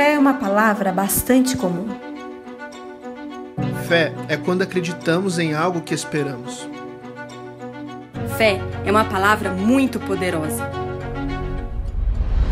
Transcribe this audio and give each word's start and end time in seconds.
Fé 0.00 0.14
é 0.14 0.18
uma 0.18 0.32
palavra 0.32 0.90
bastante 0.92 1.58
comum. 1.58 1.86
Fé 3.86 4.14
é 4.30 4.36
quando 4.38 4.62
acreditamos 4.62 5.38
em 5.38 5.52
algo 5.52 5.82
que 5.82 5.92
esperamos. 5.92 6.66
Fé 8.38 8.62
é 8.86 8.90
uma 8.90 9.04
palavra 9.04 9.50
muito 9.50 10.00
poderosa. 10.00 10.70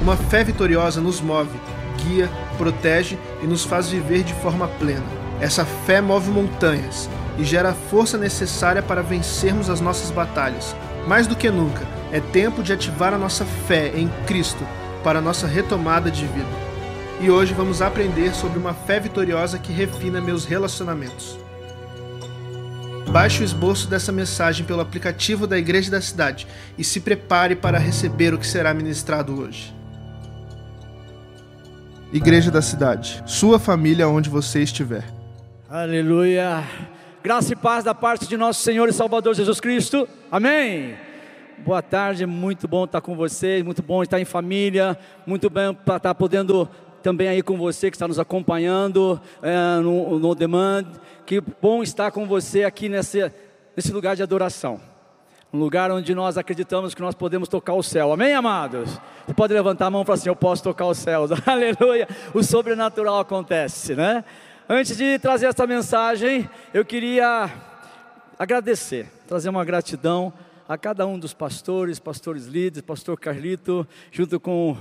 Uma 0.03 0.15
fé 0.15 0.45
vitoriosa 0.45 1.01
nos 1.01 1.23
move, 1.23 1.59
guia, 2.05 2.29
protege 2.59 3.19
e 3.43 3.47
nos 3.47 3.65
faz 3.65 3.89
viver 3.89 4.25
de 4.25 4.35
forma 4.35 4.69
plena. 4.79 5.07
Essa 5.41 5.65
fé 5.65 6.03
move 6.03 6.31
montanhas 6.31 7.09
e 7.39 7.45
gera 7.45 7.71
a 7.71 7.75
força 7.75 8.19
necessária 8.19 8.83
para 8.83 9.03
vencermos 9.03 9.71
as 9.71 9.81
nossas 9.81 10.11
batalhas. 10.11 10.77
Mais 11.07 11.27
do 11.27 11.35
que 11.35 11.51
nunca, 11.51 11.87
é 12.13 12.21
tempo 12.21 12.63
de 12.63 12.75
ativar 12.75 13.15
a 13.15 13.19
nossa 13.19 13.47
fé 13.67 13.91
em 13.95 14.07
Cristo 14.27 14.63
para 15.03 15.21
a 15.21 15.23
nossa 15.23 15.47
retomada 15.47 16.11
de 16.11 16.27
vida 16.27 16.68
e 17.21 17.31
hoje 17.31 17.53
vamos 17.53 17.83
aprender 17.83 18.33
sobre 18.33 18.59
uma 18.59 18.73
fé 18.73 19.01
vitoriosa 19.01 19.59
que 19.59 19.73
refina 19.73 20.21
meus 20.21 20.45
relacionamentos. 20.45 21.39
Baixe 23.11 23.43
o 23.43 23.45
esboço 23.45 23.89
dessa 23.89 24.13
mensagem 24.13 24.65
pelo 24.65 24.81
aplicativo 24.81 25.47
da 25.47 25.59
Igreja 25.59 25.91
da 25.91 26.01
Cidade 26.01 26.47
e 26.77 26.85
se 26.85 27.01
prepare 27.01 27.57
para 27.57 27.79
receber 27.79 28.35
o 28.35 28.39
que 28.39 28.47
será 28.47 28.73
ministrado 28.73 29.41
hoje. 29.41 29.75
Igreja 32.13 32.51
da 32.51 32.63
Cidade, 32.63 33.23
sua 33.27 33.59
família 33.59 34.09
onde 34.09 34.31
você 34.31 34.63
estiver. 34.63 35.05
Aleluia. 35.69 36.63
Graça 37.23 37.53
e 37.53 37.57
paz 37.57 37.83
da 37.83 37.95
parte 37.95 38.29
de 38.29 38.37
nosso 38.37 38.61
Senhor 38.63 38.89
e 38.89 38.93
Salvador 38.93 39.35
Jesus 39.35 39.59
Cristo. 39.59 40.09
Amém. 40.31 40.95
Boa 41.65 41.83
tarde, 41.83 42.25
muito 42.25 42.69
bom 42.69 42.85
estar 42.85 43.01
com 43.01 43.17
vocês, 43.17 43.65
muito 43.65 43.83
bom 43.83 44.03
estar 44.03 44.21
em 44.21 44.25
família, 44.25 44.97
muito 45.27 45.51
bem 45.51 45.77
estar 45.97 46.15
podendo 46.15 46.69
também 47.03 47.29
aí 47.29 47.43
com 47.43 47.57
você 47.57 47.91
que 47.91 47.97
está 47.97 48.09
nos 48.09 48.19
acompanhando 48.19 49.21
é, 49.43 49.81
no, 49.81 50.19
no 50.19 50.35
Demand. 50.35 50.87
Que 51.25 51.41
bom 51.41 51.83
estar 51.83 52.11
com 52.11 52.27
você 52.27 52.65
aqui 52.65 52.89
nesse, 52.89 53.31
nesse 53.77 53.93
lugar 53.93 54.17
de 54.17 54.23
adoração. 54.23 54.81
Um 55.53 55.59
lugar 55.59 55.91
onde 55.91 56.15
nós 56.15 56.37
acreditamos 56.37 56.95
que 56.95 57.01
nós 57.01 57.15
podemos 57.15 57.49
tocar 57.49 57.73
o 57.73 57.83
céu. 57.83 58.13
Amém, 58.13 58.35
amados? 58.35 59.01
Você 59.27 59.33
pode 59.33 59.55
levantar 59.55 59.87
a 59.87 59.91
mão 59.91 60.03
e 60.03 60.05
falar 60.05 60.19
assim: 60.19 60.29
Eu 60.29 60.37
posso 60.37 60.63
tocar 60.63 60.87
os 60.87 60.99
céus. 60.99 61.31
Aleluia. 61.47 62.07
O 62.35 62.43
sobrenatural 62.43 63.21
acontece, 63.21 63.95
né? 63.95 64.25
Antes 64.69 64.97
de 64.97 65.19
trazer 65.19 65.47
essa 65.47 65.67
mensagem, 65.67 66.49
eu 66.75 66.85
queria 66.85 67.51
agradecer, 68.39 69.11
trazer 69.27 69.49
uma 69.49 69.65
gratidão 69.65 70.31
a 70.69 70.77
cada 70.77 71.07
um 71.07 71.19
dos 71.19 71.33
pastores, 71.33 71.99
pastores 71.99 72.45
líderes, 72.45 72.83
pastor 72.83 73.19
Carlito, 73.19 73.89
junto 74.13 74.39
com 74.39 74.77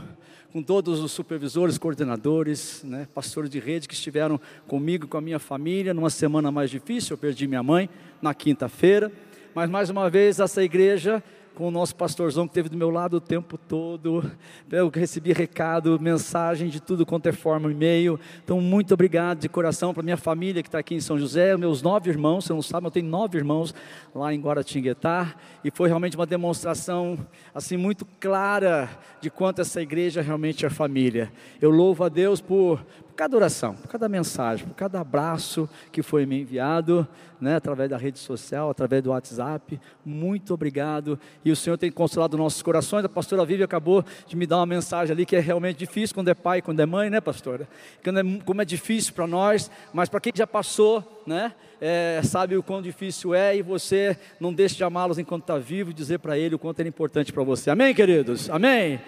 com 0.51 0.63
todos 0.63 1.01
os 1.01 1.11
supervisores, 1.11 1.77
coordenadores, 1.77 2.83
né, 2.83 3.07
pastores 3.13 3.49
de 3.49 3.59
rede 3.59 3.87
que 3.87 3.93
estiveram 3.93 4.39
comigo, 4.67 5.07
com 5.07 5.17
a 5.17 5.21
minha 5.21 5.39
família, 5.39 5.93
numa 5.93 6.09
semana 6.09 6.51
mais 6.51 6.69
difícil. 6.69 7.13
Eu 7.13 7.17
perdi 7.17 7.47
minha 7.47 7.63
mãe 7.63 7.89
na 8.21 8.33
quinta-feira, 8.33 9.11
mas 9.53 9.69
mais 9.69 9.89
uma 9.89 10.09
vez 10.09 10.39
essa 10.39 10.63
igreja 10.63 11.23
com 11.57 11.69
o 11.69 11.71
nosso 11.71 11.95
pastorzão 11.95 12.45
que 12.45 12.51
esteve 12.51 12.69
do 12.69 12.77
meu 12.77 12.91
lado 12.91 13.17
o 13.17 13.19
tempo 13.19 13.57
todo. 13.57 14.23
Eu 14.71 14.89
recebi 14.89 15.33
recado, 15.33 15.99
mensagem 15.99 16.69
de 16.69 16.79
tudo 16.79 17.03
quanto 17.03 17.25
é 17.25 17.31
forma, 17.31 17.71
e-mail. 17.71 18.19
Então, 18.43 18.61
muito 18.61 18.93
obrigado 18.93 19.39
de 19.39 19.49
coração 19.49 19.91
para 19.91 20.03
minha 20.03 20.17
família 20.17 20.61
que 20.61 20.67
está 20.67 20.77
aqui 20.77 20.93
em 20.93 21.01
São 21.01 21.17
José, 21.17 21.57
meus 21.57 21.81
nove 21.81 22.11
irmãos, 22.11 22.45
você 22.45 22.53
não 22.53 22.61
sabe, 22.61 22.85
eu 22.85 22.91
tenho 22.91 23.07
nove 23.07 23.39
irmãos 23.39 23.73
lá 24.13 24.31
em 24.31 24.39
Guaratinguetá. 24.39 25.33
E 25.63 25.71
foi 25.71 25.87
realmente 25.87 26.15
uma 26.15 26.27
demonstração 26.27 27.17
assim 27.55 27.75
muito 27.75 28.05
clara 28.19 28.87
de 29.19 29.31
quanto 29.31 29.59
essa 29.59 29.81
igreja 29.81 30.21
realmente 30.21 30.63
é 30.63 30.69
família. 30.69 31.33
Eu 31.59 31.71
louvo 31.71 32.03
a 32.03 32.09
Deus 32.09 32.39
por, 32.39 32.85
cada 33.17 33.35
oração, 33.35 33.73
por 33.73 33.89
cada 33.89 34.07
mensagem, 34.07 34.67
por 34.67 34.75
cada 34.75 35.01
abraço 35.01 35.67
que 35.91 36.03
foi 36.03 36.23
me 36.25 36.39
enviado, 36.39 37.05
né, 37.41 37.55
através 37.55 37.89
da 37.89 37.97
rede 37.97 38.19
social, 38.19 38.69
através 38.69 39.03
do 39.03 39.09
WhatsApp. 39.09 39.79
Muito 40.05 40.53
obrigado. 40.53 41.19
E 41.43 41.51
o 41.51 41.55
Senhor 41.55 41.77
tem 41.77 41.91
consolado 41.91 42.37
nossos 42.37 42.61
corações. 42.61 43.03
A 43.03 43.09
pastora 43.09 43.43
Vivi 43.43 43.63
acabou 43.63 44.05
de 44.27 44.35
me 44.35 44.45
dar 44.45 44.57
uma 44.57 44.67
mensagem 44.67 45.13
ali 45.13 45.25
que 45.25 45.35
é 45.35 45.39
realmente 45.39 45.77
difícil 45.77 46.13
quando 46.13 46.27
é 46.27 46.35
pai, 46.35 46.61
quando 46.61 46.79
é 46.79 46.85
mãe, 46.85 47.09
né, 47.09 47.19
pastora? 47.19 47.67
É, 48.03 48.43
como 48.45 48.61
é 48.61 48.65
difícil 48.65 49.13
para 49.13 49.25
nós, 49.25 49.71
mas 49.91 50.07
para 50.09 50.19
quem 50.19 50.31
já 50.35 50.45
passou, 50.45 51.23
né, 51.25 51.53
é, 51.81 52.21
sabe 52.23 52.55
o 52.55 52.61
quão 52.61 52.83
difícil 52.83 53.33
é 53.33 53.57
e 53.57 53.63
você 53.63 54.15
não 54.39 54.53
deixe 54.53 54.75
de 54.75 54.83
amá-los 54.83 55.17
enquanto 55.17 55.41
está 55.41 55.57
vivo 55.57 55.89
e 55.89 55.93
dizer 55.93 56.19
para 56.19 56.37
ele 56.37 56.53
o 56.53 56.59
quanto 56.59 56.79
ele 56.79 56.89
é 56.89 56.91
importante 56.91 57.33
para 57.33 57.43
você. 57.43 57.71
Amém, 57.71 57.95
queridos? 57.95 58.47
Amém? 58.49 58.99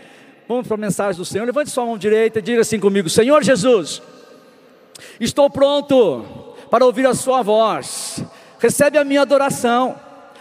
Vamos 0.50 0.68
para 0.68 0.74
a 0.74 0.80
mensagem 0.80 1.16
do 1.16 1.24
Senhor. 1.24 1.46
Levante 1.46 1.70
sua 1.70 1.86
mão 1.86 1.96
direita 1.96 2.40
e 2.40 2.42
diga 2.42 2.62
assim 2.62 2.80
comigo: 2.80 3.08
Senhor 3.08 3.44
Jesus, 3.44 4.02
estou 5.20 5.48
pronto 5.48 6.26
para 6.72 6.84
ouvir 6.84 7.06
a 7.06 7.14
Sua 7.14 7.44
voz. 7.44 8.24
Recebe 8.58 8.98
a 8.98 9.04
minha 9.04 9.22
adoração, 9.22 9.96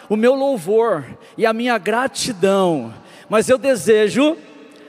o 0.08 0.16
meu 0.16 0.34
louvor 0.34 1.04
e 1.36 1.44
a 1.44 1.52
minha 1.52 1.76
gratidão. 1.76 2.94
Mas 3.28 3.50
eu 3.50 3.58
desejo 3.58 4.34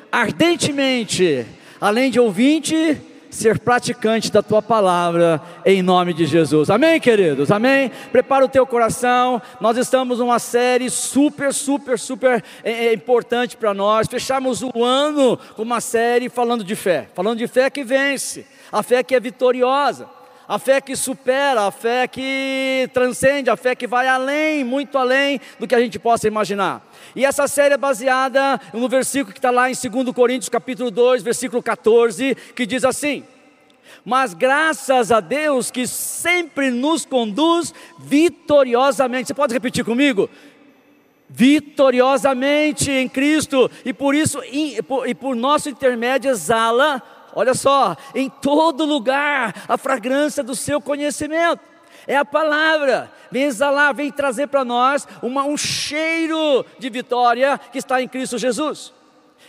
ardentemente, 0.09 1.45
além 1.81 2.09
de 2.09 2.17
ouvinte, 2.17 2.97
ser 3.29 3.59
praticante 3.59 4.31
da 4.31 4.41
tua 4.41 4.61
palavra, 4.61 5.41
em 5.65 5.81
nome 5.81 6.13
de 6.13 6.25
Jesus. 6.25 6.69
Amém, 6.69 6.99
queridos? 6.99 7.51
Amém? 7.51 7.91
Prepara 8.11 8.45
o 8.45 8.49
teu 8.49 8.65
coração. 8.65 9.41
Nós 9.61 9.77
estamos 9.77 10.19
numa 10.19 10.39
série 10.39 10.89
super, 10.89 11.53
super, 11.53 11.97
super 11.97 12.43
é, 12.63 12.87
é, 12.87 12.93
importante 12.93 13.55
para 13.55 13.73
nós. 13.73 14.07
Fechamos 14.07 14.61
o 14.61 14.83
ano 14.83 15.37
com 15.55 15.63
uma 15.63 15.81
série 15.81 16.29
falando 16.29 16.63
de 16.63 16.75
fé, 16.75 17.09
falando 17.13 17.37
de 17.37 17.47
fé 17.47 17.69
que 17.69 17.83
vence, 17.83 18.45
a 18.71 18.81
fé 18.81 19.03
que 19.03 19.15
é 19.15 19.19
vitoriosa. 19.19 20.18
A 20.49 20.57
fé 20.57 20.81
que 20.81 20.95
supera, 20.95 21.67
a 21.67 21.69
fé 21.69 22.07
que 22.07 22.89
transcende, 22.91 23.51
a 23.51 23.55
fé 23.55 23.75
que 23.75 23.85
vai 23.85 24.07
além, 24.07 24.63
muito 24.63 24.97
além 24.97 25.39
do 25.59 25.67
que 25.67 25.75
a 25.75 25.79
gente 25.79 25.99
possa 25.99 26.27
imaginar. 26.27 26.81
E 27.15 27.23
essa 27.23 27.47
série 27.47 27.75
é 27.75 27.77
baseada 27.77 28.59
no 28.73 28.89
versículo 28.89 29.31
que 29.31 29.37
está 29.37 29.51
lá 29.51 29.69
em 29.69 29.75
2 29.75 30.11
Coríntios 30.11 30.49
capítulo 30.49 30.89
2, 30.89 31.21
versículo 31.21 31.61
14, 31.61 32.35
que 32.55 32.65
diz 32.65 32.83
assim: 32.83 33.23
Mas 34.03 34.33
graças 34.33 35.11
a 35.11 35.19
Deus 35.19 35.69
que 35.69 35.85
sempre 35.85 36.71
nos 36.71 37.05
conduz 37.05 37.71
vitoriosamente. 37.99 39.27
Você 39.27 39.35
pode 39.35 39.53
repetir 39.53 39.85
comigo? 39.85 40.27
Vitoriosamente 41.29 42.89
em 42.89 43.07
Cristo, 43.07 43.69
e 43.85 43.93
por 43.93 44.15
isso, 44.15 44.41
e 44.51 44.81
por, 44.81 45.07
e 45.07 45.13
por 45.13 45.35
nosso 45.35 45.69
intermédio, 45.69 46.31
exala 46.31 47.03
olha 47.35 47.53
só, 47.53 47.95
em 48.13 48.29
todo 48.29 48.85
lugar 48.85 49.53
a 49.67 49.77
fragrância 49.77 50.43
do 50.43 50.55
seu 50.55 50.81
conhecimento. 50.81 51.61
É 52.07 52.15
a 52.15 52.25
palavra, 52.25 53.11
vem 53.29 53.43
exalar, 53.43 53.93
vem 53.93 54.11
trazer 54.11 54.47
para 54.47 54.65
nós 54.65 55.07
uma, 55.21 55.43
um 55.43 55.57
cheiro 55.57 56.65
de 56.77 56.89
vitória 56.89 57.59
que 57.71 57.77
está 57.77 58.01
em 58.01 58.07
Cristo 58.07 58.37
Jesus. 58.37 58.93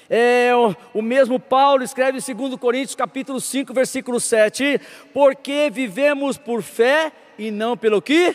É, 0.09 0.51
o, 0.55 0.75
o, 0.99 1.03
mesmo 1.03 1.39
Paulo 1.39 1.85
escreve 1.85 2.19
em 2.19 2.35
2 2.35 2.57
Coríntios 2.57 2.97
capítulo 2.97 3.41
5, 3.41 3.73
versículo 3.73 4.19
7, 4.19 4.81
porque 5.15 5.71
vivemos 5.73 6.37
por 6.37 6.63
fé 6.63 7.13
e 7.39 7.51
não 7.51 7.77
pelo 7.77 8.03
que 8.03 8.35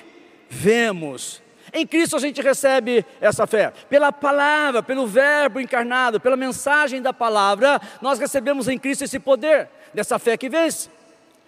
vemos. 0.50 1.44
Em 1.78 1.86
Cristo 1.86 2.16
a 2.16 2.20
gente 2.20 2.42
recebe 2.42 3.06
essa 3.20 3.46
fé. 3.46 3.74
Pela 3.90 4.10
palavra, 4.10 4.82
pelo 4.82 5.06
Verbo 5.06 5.60
encarnado, 5.60 6.22
pela 6.22 6.38
mensagem 6.38 7.02
da 7.02 7.12
palavra, 7.12 7.82
nós 8.02 8.18
recebemos 8.18 8.70
em 8.70 8.80
Cristo 8.80 9.04
esse 9.04 9.20
poder, 9.20 9.68
dessa 9.94 10.18
fé 10.18 10.38
que 10.38 10.48
vence, 10.48 10.90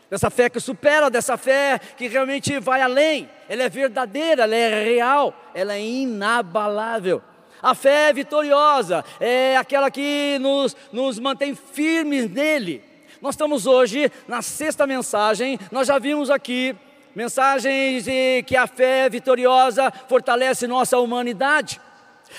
dessa 0.10 0.30
fé 0.30 0.50
que 0.50 0.60
supera, 0.60 1.10
dessa 1.10 1.38
fé 1.38 1.80
que 1.96 2.10
realmente 2.10 2.60
vai 2.60 2.82
além. 2.82 3.30
Ela 3.48 3.64
é 3.64 3.70
verdadeira, 3.70 4.44
ela 4.44 4.54
é 4.54 4.84
real, 4.84 5.34
ela 5.56 5.76
é 5.76 5.82
inabalável. 5.82 7.22
A 7.62 7.74
fé 7.74 8.10
é 8.10 8.14
vitoriosa, 8.14 9.06
é 9.22 9.56
aquela 9.56 9.90
que 9.90 10.38
nos, 10.42 10.76
nos 10.92 11.20
mantém 11.20 11.56
firmes 11.56 12.30
nele. 12.30 12.84
Nós 13.22 13.36
estamos 13.36 13.66
hoje 13.66 14.12
na 14.28 14.42
sexta 14.42 14.86
mensagem, 14.86 15.58
nós 15.72 15.88
já 15.88 15.98
vimos 15.98 16.30
aqui 16.30 16.76
Mensagens 17.18 18.04
de 18.04 18.44
que 18.44 18.56
a 18.56 18.68
fé 18.68 19.10
vitoriosa 19.10 19.92
fortalece 20.08 20.68
nossa 20.68 21.00
humanidade. 21.00 21.82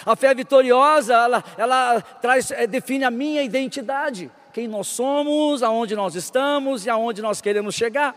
A 0.06 0.14
fé 0.14 0.32
vitoriosa, 0.32 1.14
ela, 1.14 1.44
ela 1.56 2.00
traz, 2.00 2.52
é, 2.52 2.64
define 2.64 3.02
a 3.02 3.10
minha 3.10 3.42
identidade, 3.42 4.30
quem 4.52 4.68
nós 4.68 4.86
somos, 4.86 5.64
aonde 5.64 5.96
nós 5.96 6.14
estamos 6.14 6.86
e 6.86 6.90
aonde 6.90 7.20
nós 7.20 7.40
queremos 7.40 7.74
chegar. 7.74 8.14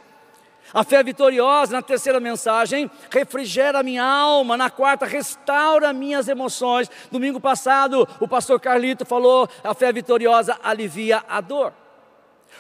A 0.72 0.84
fé 0.84 1.02
vitoriosa, 1.02 1.74
na 1.74 1.82
terceira 1.82 2.20
mensagem, 2.20 2.92
refrigera 3.10 3.80
a 3.80 3.84
minha 3.84 4.06
alma. 4.06 4.56
Na 4.56 4.70
quarta, 4.70 5.08
restaura 5.08 5.92
minhas 5.92 6.28
emoções. 6.28 6.92
Domingo 7.12 7.40
passado, 7.40 8.08
o 8.20 8.28
pastor 8.28 8.60
Carlito 8.60 9.04
falou: 9.04 9.50
a 9.64 9.74
fé 9.74 9.92
vitoriosa 9.92 10.60
alivia 10.62 11.24
a 11.28 11.42
dor. 11.42 11.74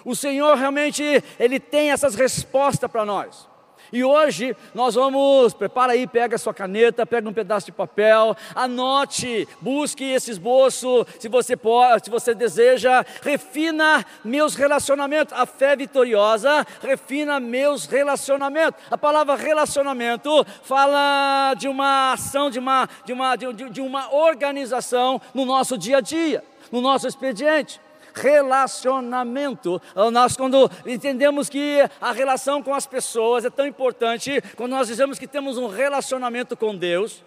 O 0.04 0.15
Senhor 0.15 0.57
realmente, 0.57 1.24
Ele 1.39 1.59
tem 1.59 1.92
essas 1.92 2.15
respostas 2.15 2.89
para 2.89 3.06
nós. 3.06 3.50
E 3.91 4.03
hoje 4.05 4.55
nós 4.73 4.95
vamos, 4.95 5.53
prepara 5.53 5.91
aí, 5.91 6.07
pega 6.07 6.35
a 6.35 6.39
sua 6.39 6.53
caneta, 6.53 7.05
pega 7.05 7.27
um 7.27 7.33
pedaço 7.33 7.65
de 7.65 7.73
papel, 7.73 8.35
anote, 8.55 9.47
busque 9.59 10.05
esse 10.05 10.31
esboço, 10.31 11.05
se 11.19 11.27
você 11.27 11.57
pode, 11.57 12.05
se 12.05 12.09
você 12.09 12.33
deseja, 12.33 13.05
refina 13.21 14.05
meus 14.23 14.55
relacionamentos. 14.55 15.33
A 15.38 15.45
fé 15.45 15.75
vitoriosa 15.75 16.65
refina 16.81 17.38
meus 17.38 17.85
relacionamentos. 17.85 18.79
A 18.89 18.97
palavra 18.97 19.35
relacionamento 19.35 20.45
fala 20.63 21.53
de 21.55 21.67
uma 21.67 22.13
ação, 22.13 22.49
de 22.49 22.59
uma, 22.59 22.87
de 23.03 23.11
uma, 23.11 23.35
de, 23.35 23.69
de 23.69 23.81
uma 23.81 24.13
organização 24.13 25.19
no 25.33 25.44
nosso 25.44 25.77
dia 25.77 25.97
a 25.97 26.01
dia, 26.01 26.41
no 26.71 26.79
nosso 26.79 27.07
expediente 27.07 27.81
relacionamento. 28.13 29.81
Nós, 30.11 30.35
quando 30.35 30.69
entendemos 30.85 31.49
que 31.49 31.79
a 31.99 32.11
relação 32.11 32.61
com 32.61 32.73
as 32.73 32.85
pessoas 32.85 33.45
é 33.45 33.49
tão 33.49 33.65
importante, 33.65 34.41
quando 34.55 34.71
nós 34.71 34.87
dizemos 34.87 35.19
que 35.19 35.27
temos 35.27 35.57
um 35.57 35.67
relacionamento 35.67 36.55
com 36.55 36.75
Deus, 36.75 37.23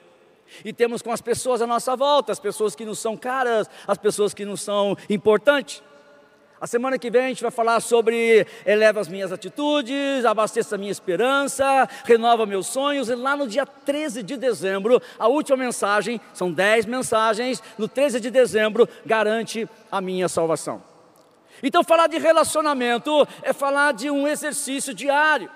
e 0.64 0.72
temos 0.72 1.02
com 1.02 1.10
as 1.10 1.20
pessoas 1.20 1.62
à 1.62 1.66
nossa 1.66 1.96
volta, 1.96 2.31
as 2.31 2.38
pessoas 2.38 2.76
que 2.76 2.84
nos 2.84 2.98
são 2.98 3.16
caras, 3.16 3.69
as 3.86 3.98
pessoas 3.98 4.34
que 4.34 4.44
nos 4.44 4.60
são 4.60 4.96
importantes. 5.08 5.82
A 6.64 6.66
semana 6.66 6.99
que 6.99 7.11
vem 7.11 7.26
a 7.26 7.28
gente 7.28 7.43
vai 7.43 7.50
falar 7.50 7.78
sobre 7.81 8.46
eleva 8.64 8.99
as 8.99 9.06
minhas 9.06 9.31
atitudes, 9.31 10.25
abasteça 10.25 10.76
a 10.76 10.78
minha 10.78 10.90
esperança, 10.90 11.87
renova 12.06 12.46
meus 12.46 12.69
sonhos. 12.69 13.11
E 13.11 13.14
lá 13.14 13.37
no 13.37 13.46
dia 13.46 13.66
13 13.66 14.22
de 14.22 14.38
dezembro, 14.38 14.99
a 15.19 15.28
última 15.28 15.58
mensagem, 15.58 16.19
são 16.32 16.50
10 16.50 16.87
mensagens, 16.87 17.62
no 17.76 17.87
13 17.87 18.19
de 18.19 18.31
dezembro, 18.31 18.88
garante 19.05 19.69
a 19.93 20.00
minha 20.00 20.26
salvação. 20.26 20.82
Então, 21.62 21.84
falar 21.84 22.06
de 22.06 22.16
relacionamento 22.16 23.28
é 23.43 23.52
falar 23.52 23.93
de 23.93 24.10
um 24.10 24.26
exercício 24.26 24.94
diário. 24.94 25.50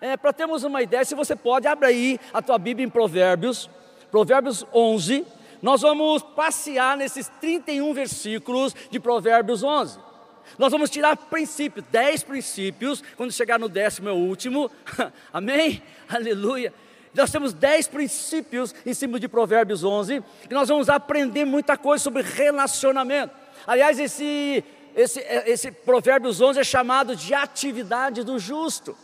É, 0.00 0.16
Para 0.16 0.32
termos 0.32 0.64
uma 0.64 0.82
ideia, 0.82 1.04
se 1.04 1.14
você 1.14 1.36
pode, 1.36 1.68
abre 1.68 1.86
aí 1.86 2.20
a 2.34 2.42
tua 2.42 2.58
Bíblia 2.58 2.84
em 2.84 2.90
Provérbios, 2.90 3.70
Provérbios 4.10 4.66
11. 4.74 5.24
Nós 5.62 5.82
vamos 5.82 6.24
passear 6.24 6.96
nesses 6.96 7.28
31 7.40 7.94
versículos 7.94 8.74
de 8.90 8.98
Provérbios 8.98 9.62
11. 9.62 10.09
Nós 10.58 10.72
vamos 10.72 10.90
tirar 10.90 11.16
princípios, 11.16 11.84
dez 11.90 12.22
princípios, 12.22 13.02
quando 13.16 13.32
chegar 13.32 13.58
no 13.58 13.68
décimo 13.68 14.08
é 14.08 14.12
o 14.12 14.16
último, 14.16 14.70
amém? 15.32 15.82
Aleluia. 16.08 16.72
Nós 17.14 17.30
temos 17.30 17.52
dez 17.52 17.88
princípios 17.88 18.74
em 18.86 18.94
cima 18.94 19.18
de 19.18 19.28
Provérbios 19.28 19.82
11, 19.82 20.22
e 20.48 20.54
nós 20.54 20.68
vamos 20.68 20.88
aprender 20.88 21.44
muita 21.44 21.76
coisa 21.76 22.02
sobre 22.02 22.22
relacionamento. 22.22 23.34
Aliás, 23.66 23.98
esse, 23.98 24.64
esse, 24.94 25.20
esse 25.46 25.72
Provérbios 25.72 26.40
11 26.40 26.60
é 26.60 26.64
chamado 26.64 27.16
de 27.16 27.34
atividade 27.34 28.22
do 28.22 28.38
justo. 28.38 28.96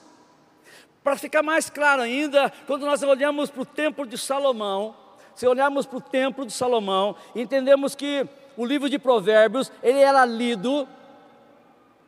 Para 1.02 1.16
ficar 1.16 1.42
mais 1.42 1.70
claro 1.70 2.02
ainda, 2.02 2.52
quando 2.66 2.86
nós 2.86 3.02
olhamos 3.02 3.50
para 3.50 3.62
o 3.62 3.66
templo 3.66 4.06
de 4.06 4.18
Salomão, 4.18 4.96
se 5.34 5.46
olharmos 5.46 5.84
para 5.84 5.98
o 5.98 6.00
templo 6.00 6.46
de 6.46 6.52
Salomão, 6.52 7.14
entendemos 7.34 7.94
que 7.94 8.26
o 8.56 8.64
livro 8.64 8.88
de 8.88 8.98
Provérbios, 8.98 9.70
ele 9.82 10.00
era 10.00 10.24
lido 10.24 10.88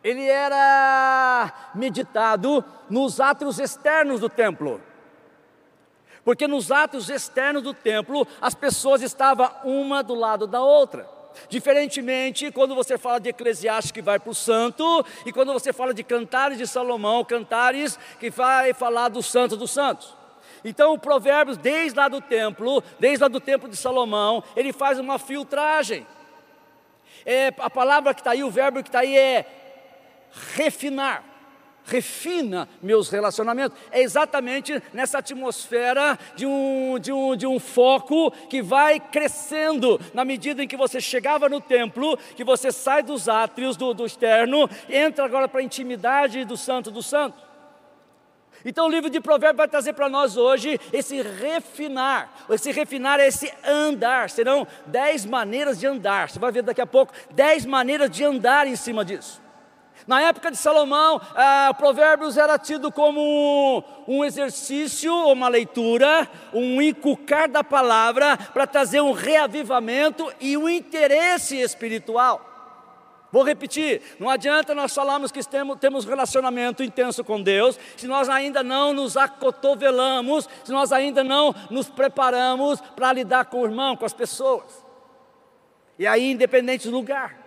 ele 0.08 0.26
era 0.26 1.52
meditado 1.75 2.64
nos 2.88 3.20
atos 3.20 3.58
externos 3.58 4.20
do 4.20 4.28
templo. 4.28 4.81
Porque 6.25 6.49
nos 6.49 6.70
atos 6.72 7.10
externos 7.10 7.62
do 7.62 7.75
templo, 7.75 8.26
as 8.40 8.55
pessoas 8.55 9.02
estavam 9.02 9.50
uma 9.64 10.02
do 10.02 10.14
lado 10.14 10.46
da 10.46 10.62
outra. 10.62 11.08
Diferentemente, 11.49 12.50
quando 12.50 12.75
você 12.75 12.96
fala 12.96 13.20
de 13.20 13.28
Eclesiastes 13.28 13.93
que 13.93 14.00
vai 14.00 14.19
para 14.19 14.31
o 14.31 14.34
santo, 14.34 15.05
e 15.26 15.32
quando 15.32 15.52
você 15.52 15.72
fala 15.72 15.93
de 15.93 16.02
cantares 16.02 16.56
de 16.56 16.66
Salomão, 16.66 17.22
cantares 17.25 17.99
que 18.19 18.31
vai 18.31 18.72
falar 18.72 19.10
do 19.10 19.22
santo 19.22 19.56
dos 19.56 19.70
santos. 19.70 20.16
Então, 20.64 20.94
o 20.94 20.99
Provérbios, 20.99 21.58
desde 21.58 21.96
lá 21.99 22.08
do 22.08 22.20
templo, 22.20 22.82
desde 22.99 23.22
lá 23.22 23.28
do 23.28 23.40
templo 23.40 23.69
de 23.69 23.76
Salomão, 23.76 24.43
ele 24.56 24.72
faz 24.72 24.99
uma 24.99 25.19
filtragem. 25.19 26.06
É, 27.26 27.52
a 27.58 27.69
palavra 27.69 28.14
que 28.14 28.20
está 28.20 28.31
aí, 28.31 28.43
o 28.43 28.50
verbo 28.50 28.82
que 28.82 28.88
está 28.88 29.00
aí 29.00 29.16
é 29.16 29.68
refinar, 30.55 31.25
refina 31.85 32.69
meus 32.83 33.09
relacionamentos. 33.09 33.77
É 33.91 34.01
exatamente 34.01 34.81
nessa 34.93 35.19
atmosfera 35.19 36.19
de 36.37 36.47
um, 36.47 36.99
de, 36.99 37.13
um, 37.13 37.37
de 37.37 37.47
um 37.47 37.59
foco 37.59 38.31
que 38.49 38.63
vai 38.63 39.01
crescendo 39.01 40.01
na 40.13 40.25
medida 40.25 40.63
em 40.63 40.69
que 40.69 40.77
você 40.77 41.01
chegava 41.01 41.49
no 41.49 41.61
templo, 41.61 42.17
que 42.37 42.45
você 42.45 42.71
sai 42.71 43.03
dos 43.03 43.29
átrios 43.29 43.77
do, 43.77 43.95
do 43.95 44.07
externo, 44.07 44.69
entra 44.89 45.25
agora 45.25 45.49
para 45.49 45.61
a 45.61 45.65
intimidade 45.65 46.45
do 46.45 46.57
Santo 46.57 46.91
do 46.91 47.03
Santo. 47.03 47.49
Então 48.65 48.87
o 48.87 48.91
livro 48.91 49.09
de 49.09 49.21
Provérbios 49.21 49.57
vai 49.57 49.69
trazer 49.69 49.93
para 49.93 50.09
nós 50.09 50.37
hoje 50.37 50.81
esse 50.93 51.23
refinar. 51.23 52.31
Esse 52.51 52.73
refinar 52.73 53.21
é 53.21 53.29
esse 53.29 53.53
andar. 53.65 54.29
Serão 54.31 54.67
dez 54.85 55.25
maneiras 55.25 55.79
de 55.79 55.87
andar. 55.87 56.29
Você 56.29 56.41
vai 56.41 56.51
ver 56.51 56.63
daqui 56.63 56.81
a 56.81 56.87
pouco 56.87 57.13
dez 57.31 57.65
maneiras 57.65 58.11
de 58.11 58.25
andar 58.25 58.67
em 58.67 58.75
cima 58.75 59.05
disso. 59.05 59.41
Na 60.08 60.22
época 60.22 60.50
de 60.50 60.56
Salomão, 60.56 61.20
ah, 61.37 61.75
Provérbios 61.76 62.38
era 62.38 62.58
tido 62.58 62.90
como 62.90 63.84
um, 64.08 64.25
exercício, 64.25 65.14
uma 65.14 65.49
leitura, 65.49 66.26
um 66.50 66.81
inculcar 66.81 67.46
da 67.46 67.62
palavra 67.62 68.34
para 68.55 68.66
trazer 68.66 69.02
um 69.02 69.12
reavivamento 69.12 70.32
e 70.40 70.56
um 70.56 70.66
interesse 70.66 71.60
espiritual. 71.60 72.43
Vou 73.31 73.43
repetir, 73.43 74.00
não 74.19 74.31
adianta 74.31 74.75
nós 74.75 74.94
falarmos 74.94 75.31
que 75.31 75.40
temos, 75.46 76.06
relacionamento 76.06 76.82
intenso 76.82 77.22
com 77.22 77.43
Deus, 77.43 77.78
se 77.94 78.06
nós 78.06 78.31
ainda 78.31 78.62
não 78.62 78.94
nos 78.94 79.14
acotovelamos, 79.14 80.49
se 80.64 80.72
nós 80.72 80.90
ainda 80.90 81.22
não 81.22 81.55
nos 81.69 81.90
preparamos 81.90 82.81
para 82.96 83.12
lidar 83.12 83.44
com 83.44 83.60
o 83.60 83.66
irmão, 83.66 83.94
com 83.94 84.06
as 84.06 84.14
pessoas. 84.14 84.82
E 85.99 86.06
aí, 86.06 86.31
independente 86.31 86.88
do 86.88 86.96
lugar. 86.96 87.38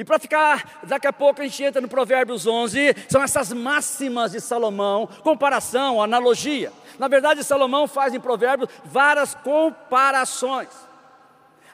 E 0.00 0.04
para 0.04 0.18
ficar, 0.18 0.80
daqui 0.84 1.06
a 1.06 1.12
pouco 1.12 1.42
a 1.42 1.44
gente 1.44 1.62
entra 1.62 1.78
no 1.78 1.86
Provérbios 1.86 2.46
11, 2.46 2.96
são 3.06 3.22
essas 3.22 3.52
máximas 3.52 4.32
de 4.32 4.40
Salomão, 4.40 5.06
comparação, 5.22 6.02
analogia. 6.02 6.72
Na 6.98 7.06
verdade, 7.06 7.44
Salomão 7.44 7.86
faz 7.86 8.14
em 8.14 8.18
Provérbios 8.18 8.70
várias 8.82 9.34
comparações. 9.34 10.70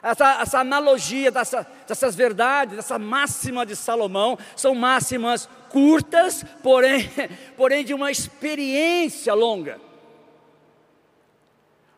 Essa, 0.03 0.41
essa 0.41 0.59
analogia 0.59 1.31
dessa, 1.31 1.65
dessas 1.87 2.17
verdades, 2.17 2.77
essa 2.77 2.99
máxima 2.99 3.65
de 3.65 3.77
Salomão, 3.77 4.37
são 4.57 4.75
máximas 4.75 5.47
curtas, 5.69 6.43
porém, 6.61 7.09
porém 7.55 7.85
de 7.85 7.93
uma 7.93 8.11
experiência 8.11 9.33
longa. 9.33 9.86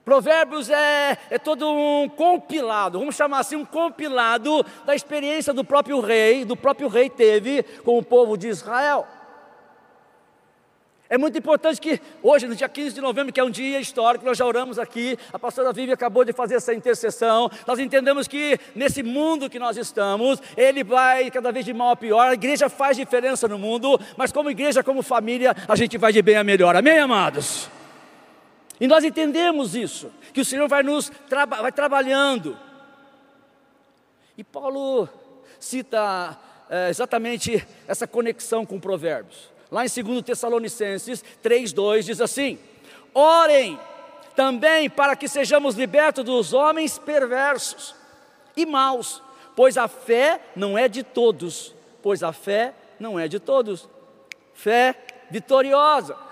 Provérbios 0.09 0.71
é, 0.71 1.15
é 1.29 1.37
todo 1.37 1.71
um 1.71 2.09
compilado, 2.09 2.97
vamos 2.97 3.15
chamar 3.15 3.41
assim, 3.41 3.55
um 3.55 3.63
compilado 3.63 4.65
da 4.83 4.95
experiência 4.95 5.53
do 5.53 5.63
próprio 5.63 5.99
rei, 5.99 6.43
do 6.43 6.57
próprio 6.57 6.87
rei 6.87 7.11
teve 7.11 7.61
com 7.83 7.95
o 7.95 8.01
povo 8.01 8.35
de 8.35 8.47
Israel. 8.47 9.05
É 11.07 11.15
muito 11.15 11.37
importante 11.37 11.79
que 11.79 12.01
hoje, 12.23 12.47
no 12.47 12.55
dia 12.55 12.67
15 12.67 12.95
de 12.95 13.01
novembro, 13.01 13.31
que 13.31 13.39
é 13.39 13.43
um 13.43 13.51
dia 13.51 13.79
histórico, 13.79 14.25
nós 14.25 14.35
já 14.35 14.47
oramos 14.47 14.79
aqui, 14.79 15.15
a 15.31 15.37
pastora 15.37 15.71
Vivi 15.71 15.91
acabou 15.91 16.25
de 16.25 16.33
fazer 16.33 16.55
essa 16.55 16.73
intercessão, 16.73 17.47
nós 17.67 17.77
entendemos 17.77 18.27
que 18.27 18.59
nesse 18.73 19.03
mundo 19.03 19.47
que 19.47 19.59
nós 19.59 19.77
estamos, 19.77 20.41
ele 20.57 20.83
vai 20.83 21.29
cada 21.29 21.51
vez 21.51 21.63
de 21.63 21.73
mal 21.73 21.91
a 21.91 21.95
pior, 21.95 22.29
a 22.29 22.33
igreja 22.33 22.67
faz 22.67 22.97
diferença 22.97 23.47
no 23.47 23.59
mundo, 23.59 23.99
mas 24.17 24.31
como 24.31 24.49
igreja, 24.49 24.83
como 24.83 25.03
família, 25.03 25.55
a 25.67 25.75
gente 25.75 25.99
vai 25.99 26.11
de 26.11 26.23
bem 26.23 26.35
a 26.35 26.43
melhor, 26.43 26.75
amém, 26.75 26.97
amados? 26.97 27.69
E 28.79 28.87
nós 28.87 29.03
entendemos 29.03 29.75
isso, 29.75 30.11
que 30.33 30.41
o 30.41 30.45
Senhor 30.45 30.67
vai 30.67 30.83
nos 30.83 31.11
traba 31.27 31.61
vai 31.61 31.71
trabalhando. 31.71 32.57
E 34.37 34.43
Paulo 34.43 35.09
cita 35.59 36.37
é, 36.69 36.89
exatamente 36.89 37.67
essa 37.87 38.07
conexão 38.07 38.65
com 38.65 38.79
Provérbios. 38.79 39.51
Lá 39.69 39.85
em 39.85 39.89
2 39.89 40.23
Tessalonicenses 40.23 41.23
3,2 41.43 42.03
diz 42.03 42.21
assim: 42.21 42.57
Orem 43.13 43.77
também 44.35 44.89
para 44.89 45.15
que 45.15 45.27
sejamos 45.27 45.75
libertos 45.75 46.23
dos 46.23 46.53
homens 46.53 46.97
perversos 46.97 47.93
e 48.55 48.65
maus, 48.65 49.21
pois 49.55 49.77
a 49.77 49.87
fé 49.87 50.39
não 50.55 50.77
é 50.77 50.87
de 50.87 51.03
todos, 51.03 51.75
pois 52.01 52.23
a 52.23 52.31
fé 52.31 52.73
não 52.99 53.19
é 53.19 53.27
de 53.27 53.39
todos. 53.39 53.89
Fé 54.53 54.95
vitoriosa. 55.29 56.28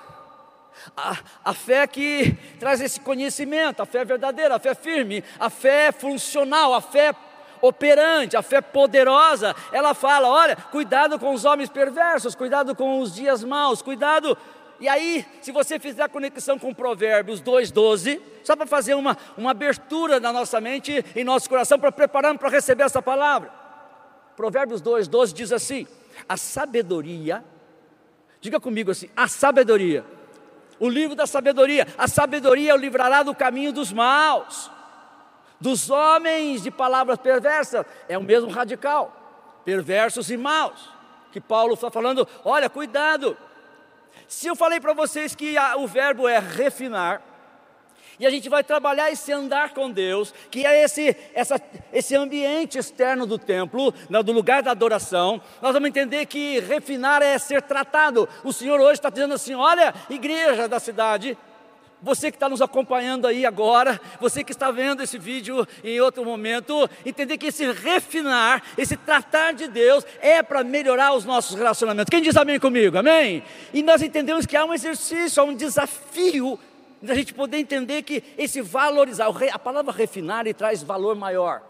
A, 0.95 1.17
a 1.43 1.53
fé 1.53 1.85
que 1.87 2.37
traz 2.59 2.81
esse 2.81 2.99
conhecimento, 2.99 3.81
a 3.81 3.85
fé 3.85 4.05
verdadeira, 4.05 4.55
a 4.55 4.59
fé 4.59 4.73
firme, 4.75 5.23
a 5.39 5.49
fé 5.49 5.91
funcional, 5.91 6.73
a 6.73 6.81
fé 6.81 7.13
operante, 7.61 8.37
a 8.37 8.41
fé 8.41 8.61
poderosa, 8.61 9.55
ela 9.71 9.93
fala: 9.93 10.27
olha, 10.27 10.55
cuidado 10.55 11.19
com 11.19 11.33
os 11.33 11.45
homens 11.45 11.69
perversos, 11.69 12.35
cuidado 12.35 12.75
com 12.75 12.99
os 12.99 13.13
dias 13.13 13.43
maus, 13.43 13.81
cuidado. 13.81 14.37
E 14.79 14.87
aí, 14.87 15.25
se 15.41 15.51
você 15.51 15.79
fizer 15.79 16.03
a 16.03 16.09
conexão 16.09 16.59
com 16.59 16.73
Provérbios 16.73 17.41
2,12, 17.41 18.21
só 18.43 18.55
para 18.55 18.67
fazer 18.67 18.93
uma, 18.93 19.17
uma 19.35 19.51
abertura 19.51 20.19
na 20.19 20.31
nossa 20.31 20.61
mente 20.61 21.03
e 21.15 21.23
nosso 21.23 21.49
coração, 21.49 21.79
para 21.79 21.91
prepararmos 21.91 22.39
para 22.39 22.49
receber 22.49 22.83
essa 22.83 23.01
palavra. 23.01 23.51
Provérbios 24.35 24.81
2,12 24.81 25.33
diz 25.33 25.51
assim: 25.51 25.87
a 26.29 26.37
sabedoria, 26.37 27.43
diga 28.39 28.59
comigo 28.59 28.91
assim, 28.91 29.09
a 29.15 29.27
sabedoria 29.27 30.05
o 30.79 30.89
livro 30.89 31.15
da 31.15 31.27
sabedoria. 31.27 31.87
A 31.97 32.07
sabedoria 32.07 32.75
o 32.75 32.77
livrará 32.77 33.23
do 33.23 33.35
caminho 33.35 33.71
dos 33.71 33.91
maus, 33.91 34.71
dos 35.59 35.89
homens 35.89 36.63
de 36.63 36.71
palavras 36.71 37.17
perversas. 37.17 37.85
É 38.07 38.17
o 38.17 38.23
mesmo 38.23 38.49
radical, 38.49 39.61
perversos 39.65 40.29
e 40.29 40.37
maus. 40.37 40.89
Que 41.31 41.41
Paulo 41.41 41.73
está 41.73 41.89
falando: 41.89 42.27
olha, 42.43 42.69
cuidado. 42.69 43.37
Se 44.27 44.47
eu 44.47 44.55
falei 44.55 44.79
para 44.79 44.93
vocês 44.93 45.35
que 45.35 45.55
o 45.77 45.87
verbo 45.87 46.27
é 46.27 46.39
refinar, 46.39 47.21
e 48.19 48.25
a 48.25 48.29
gente 48.29 48.49
vai 48.49 48.63
trabalhar 48.63 49.11
esse 49.11 49.31
andar 49.31 49.73
com 49.73 49.91
Deus, 49.91 50.33
que 50.49 50.65
é 50.65 50.83
esse, 50.83 51.15
essa, 51.33 51.61
esse 51.93 52.15
ambiente 52.15 52.77
externo 52.77 53.25
do 53.25 53.37
templo, 53.37 53.93
do 54.25 54.31
lugar 54.31 54.63
da 54.63 54.71
adoração. 54.71 55.41
Nós 55.61 55.73
vamos 55.73 55.89
entender 55.89 56.25
que 56.25 56.59
refinar 56.59 57.21
é 57.21 57.37
ser 57.37 57.61
tratado. 57.61 58.27
O 58.43 58.51
Senhor 58.51 58.79
hoje 58.79 58.93
está 58.93 59.09
dizendo 59.09 59.35
assim: 59.35 59.53
olha, 59.53 59.93
igreja 60.09 60.67
da 60.67 60.79
cidade, 60.79 61.37
você 62.01 62.31
que 62.31 62.37
está 62.37 62.47
nos 62.49 62.61
acompanhando 62.61 63.27
aí 63.27 63.45
agora, 63.45 63.99
você 64.19 64.43
que 64.43 64.51
está 64.51 64.71
vendo 64.71 65.01
esse 65.01 65.17
vídeo 65.17 65.67
em 65.83 65.99
outro 65.99 66.23
momento, 66.23 66.89
entender 67.05 67.37
que 67.37 67.47
esse 67.47 67.71
refinar, 67.71 68.63
esse 68.77 68.95
tratar 68.97 69.53
de 69.53 69.67
Deus 69.67 70.05
é 70.19 70.41
para 70.41 70.63
melhorar 70.63 71.13
os 71.13 71.25
nossos 71.25 71.55
relacionamentos. 71.55 72.09
Quem 72.09 72.21
diz 72.21 72.35
amém 72.35 72.59
comigo? 72.59 72.97
Amém? 72.97 73.43
E 73.73 73.81
nós 73.81 74.01
entendemos 74.01 74.45
que 74.45 74.55
há 74.55 74.65
um 74.65 74.73
exercício, 74.73 75.41
há 75.41 75.45
um 75.45 75.55
desafio 75.55 76.59
da 77.01 77.13
gente 77.13 77.33
poder 77.33 77.57
entender 77.57 78.01
que 78.03 78.23
esse 78.37 78.61
valorizar, 78.61 79.27
a 79.51 79.59
palavra 79.59 79.91
refinar 79.91 80.41
ele 80.41 80.53
traz 80.53 80.81
valor 80.81 81.15
maior. 81.15 81.61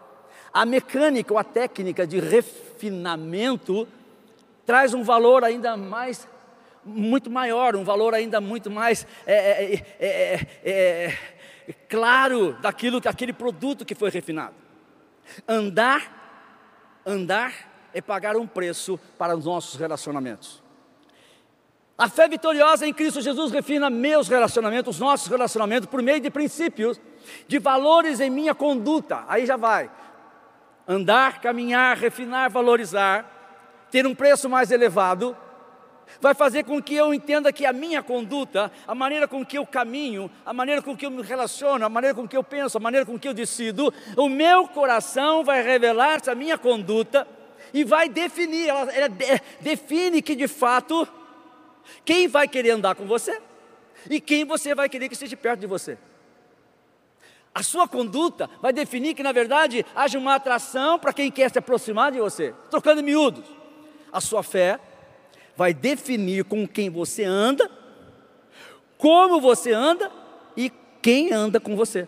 A 0.52 0.64
mecânica 0.64 1.32
ou 1.32 1.38
a 1.38 1.44
técnica 1.44 2.06
de 2.06 2.18
refinamento 2.18 3.86
traz 4.64 4.94
um 4.94 5.02
valor 5.02 5.44
ainda 5.44 5.76
mais, 5.76 6.26
muito 6.84 7.30
maior, 7.30 7.76
um 7.76 7.84
valor 7.84 8.14
ainda 8.14 8.40
muito 8.40 8.70
mais 8.70 9.06
é, 9.26 9.34
é, 9.34 9.84
é, 9.98 10.46
é, 10.64 11.18
é 11.68 11.72
claro 11.88 12.54
daquilo, 12.60 13.00
daquele 13.00 13.32
produto 13.32 13.84
que 13.84 13.94
foi 13.94 14.10
refinado. 14.10 14.54
Andar, 15.46 17.02
andar 17.04 17.52
é 17.92 18.00
pagar 18.00 18.36
um 18.36 18.46
preço 18.46 18.98
para 19.18 19.36
os 19.36 19.44
nossos 19.44 19.78
relacionamentos. 19.78 20.62
A 21.98 22.08
fé 22.08 22.28
vitoriosa 22.28 22.86
em 22.86 22.94
Cristo 22.94 23.20
Jesus 23.20 23.50
refina 23.50 23.90
meus 23.90 24.28
relacionamentos, 24.28 24.94
os 24.94 25.00
nossos 25.00 25.26
relacionamentos, 25.26 25.88
por 25.88 26.00
meio 26.00 26.20
de 26.20 26.30
princípios, 26.30 27.00
de 27.48 27.58
valores 27.58 28.20
em 28.20 28.30
minha 28.30 28.54
conduta. 28.54 29.24
Aí 29.26 29.44
já 29.44 29.56
vai. 29.56 29.90
Andar, 30.86 31.40
caminhar, 31.40 31.96
refinar, 31.96 32.52
valorizar, 32.52 33.88
ter 33.90 34.06
um 34.06 34.14
preço 34.14 34.48
mais 34.48 34.70
elevado, 34.70 35.36
vai 36.20 36.34
fazer 36.34 36.62
com 36.62 36.80
que 36.80 36.94
eu 36.94 37.12
entenda 37.12 37.52
que 37.52 37.66
a 37.66 37.72
minha 37.72 38.00
conduta, 38.00 38.70
a 38.86 38.94
maneira 38.94 39.26
com 39.26 39.44
que 39.44 39.58
eu 39.58 39.66
caminho, 39.66 40.30
a 40.46 40.52
maneira 40.52 40.80
com 40.80 40.96
que 40.96 41.04
eu 41.04 41.10
me 41.10 41.20
relaciono, 41.20 41.84
a 41.84 41.88
maneira 41.88 42.14
com 42.14 42.28
que 42.28 42.36
eu 42.36 42.44
penso, 42.44 42.78
a 42.78 42.80
maneira 42.80 43.04
com 43.04 43.18
que 43.18 43.26
eu 43.26 43.34
decido, 43.34 43.92
o 44.16 44.28
meu 44.28 44.68
coração 44.68 45.42
vai 45.42 45.64
revelar 45.64 46.18
essa 46.18 46.32
minha 46.32 46.56
conduta 46.56 47.26
e 47.74 47.82
vai 47.82 48.08
definir, 48.08 48.68
ela, 48.68 48.92
ela 48.92 49.08
define 49.60 50.22
que 50.22 50.36
de 50.36 50.46
fato 50.46 51.06
quem 52.04 52.28
vai 52.28 52.48
querer 52.48 52.70
andar 52.70 52.94
com 52.94 53.06
você 53.06 53.40
e 54.08 54.20
quem 54.20 54.44
você 54.44 54.74
vai 54.74 54.88
querer 54.88 55.08
que 55.08 55.14
esteja 55.14 55.36
perto 55.36 55.60
de 55.60 55.66
você. 55.66 55.98
A 57.54 57.62
sua 57.62 57.88
conduta 57.88 58.48
vai 58.60 58.72
definir 58.72 59.14
que, 59.14 59.22
na 59.22 59.32
verdade, 59.32 59.84
haja 59.94 60.18
uma 60.18 60.34
atração 60.34 60.98
para 60.98 61.12
quem 61.12 61.30
quer 61.30 61.50
se 61.50 61.58
aproximar 61.58 62.12
de 62.12 62.20
você. 62.20 62.54
Trocando 62.70 63.02
miúdos. 63.02 63.44
A 64.12 64.20
sua 64.20 64.42
fé 64.42 64.78
vai 65.56 65.74
definir 65.74 66.44
com 66.44 66.68
quem 66.68 66.88
você 66.88 67.24
anda, 67.24 67.68
como 68.96 69.40
você 69.40 69.72
anda 69.72 70.10
e 70.56 70.70
quem 71.02 71.32
anda 71.32 71.58
com 71.58 71.74
você. 71.74 72.06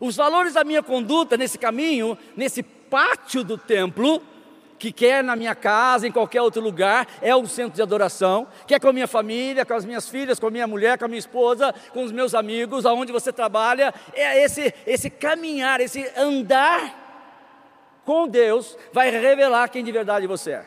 Os 0.00 0.16
valores 0.16 0.54
da 0.54 0.64
minha 0.64 0.82
conduta 0.82 1.36
nesse 1.36 1.58
caminho, 1.58 2.16
nesse 2.36 2.62
pátio 2.62 3.42
do 3.42 3.56
templo, 3.56 4.22
que 4.82 4.90
quer 4.90 5.22
na 5.22 5.36
minha 5.36 5.54
casa, 5.54 6.08
em 6.08 6.10
qualquer 6.10 6.42
outro 6.42 6.60
lugar, 6.60 7.06
é 7.20 7.36
um 7.36 7.46
centro 7.46 7.76
de 7.76 7.80
adoração, 7.80 8.48
quer 8.66 8.80
com 8.80 8.88
a 8.88 8.92
minha 8.92 9.06
família, 9.06 9.64
com 9.64 9.74
as 9.74 9.84
minhas 9.84 10.08
filhas, 10.08 10.40
com 10.40 10.48
a 10.48 10.50
minha 10.50 10.66
mulher, 10.66 10.98
com 10.98 11.04
a 11.04 11.08
minha 11.08 11.20
esposa, 11.20 11.72
com 11.92 12.02
os 12.02 12.10
meus 12.10 12.34
amigos, 12.34 12.84
aonde 12.84 13.12
você 13.12 13.32
trabalha, 13.32 13.94
é 14.12 14.42
esse, 14.42 14.74
esse 14.84 15.08
caminhar, 15.08 15.80
esse 15.80 16.04
andar 16.16 18.02
com 18.04 18.26
Deus, 18.26 18.76
vai 18.92 19.08
revelar 19.08 19.68
quem 19.68 19.84
de 19.84 19.92
verdade 19.92 20.26
você 20.26 20.50
é. 20.50 20.66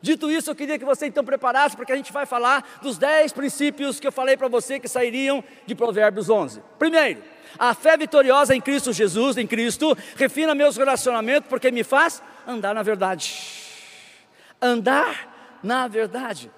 Dito 0.00 0.30
isso, 0.30 0.50
eu 0.50 0.54
queria 0.54 0.78
que 0.78 0.84
você 0.86 1.04
então 1.04 1.22
preparasse, 1.22 1.76
porque 1.76 1.92
a 1.92 1.96
gente 1.96 2.14
vai 2.14 2.24
falar 2.24 2.78
dos 2.80 2.96
dez 2.96 3.34
princípios 3.34 4.00
que 4.00 4.06
eu 4.06 4.12
falei 4.12 4.38
para 4.38 4.48
você 4.48 4.80
que 4.80 4.88
sairiam 4.88 5.44
de 5.66 5.74
Provérbios 5.74 6.30
11. 6.30 6.62
Primeiro, 6.78 7.22
a 7.58 7.74
fé 7.74 7.98
vitoriosa 7.98 8.56
em 8.56 8.62
Cristo 8.62 8.94
Jesus, 8.94 9.36
em 9.36 9.46
Cristo, 9.46 9.94
refina 10.16 10.54
meus 10.54 10.78
relacionamentos 10.78 11.50
porque 11.50 11.70
me 11.70 11.84
faz 11.84 12.22
andar 12.46 12.74
na 12.74 12.82
verdade. 12.82 13.34
Andar 14.60 15.58
na 15.62 15.88
verdade. 15.88 16.50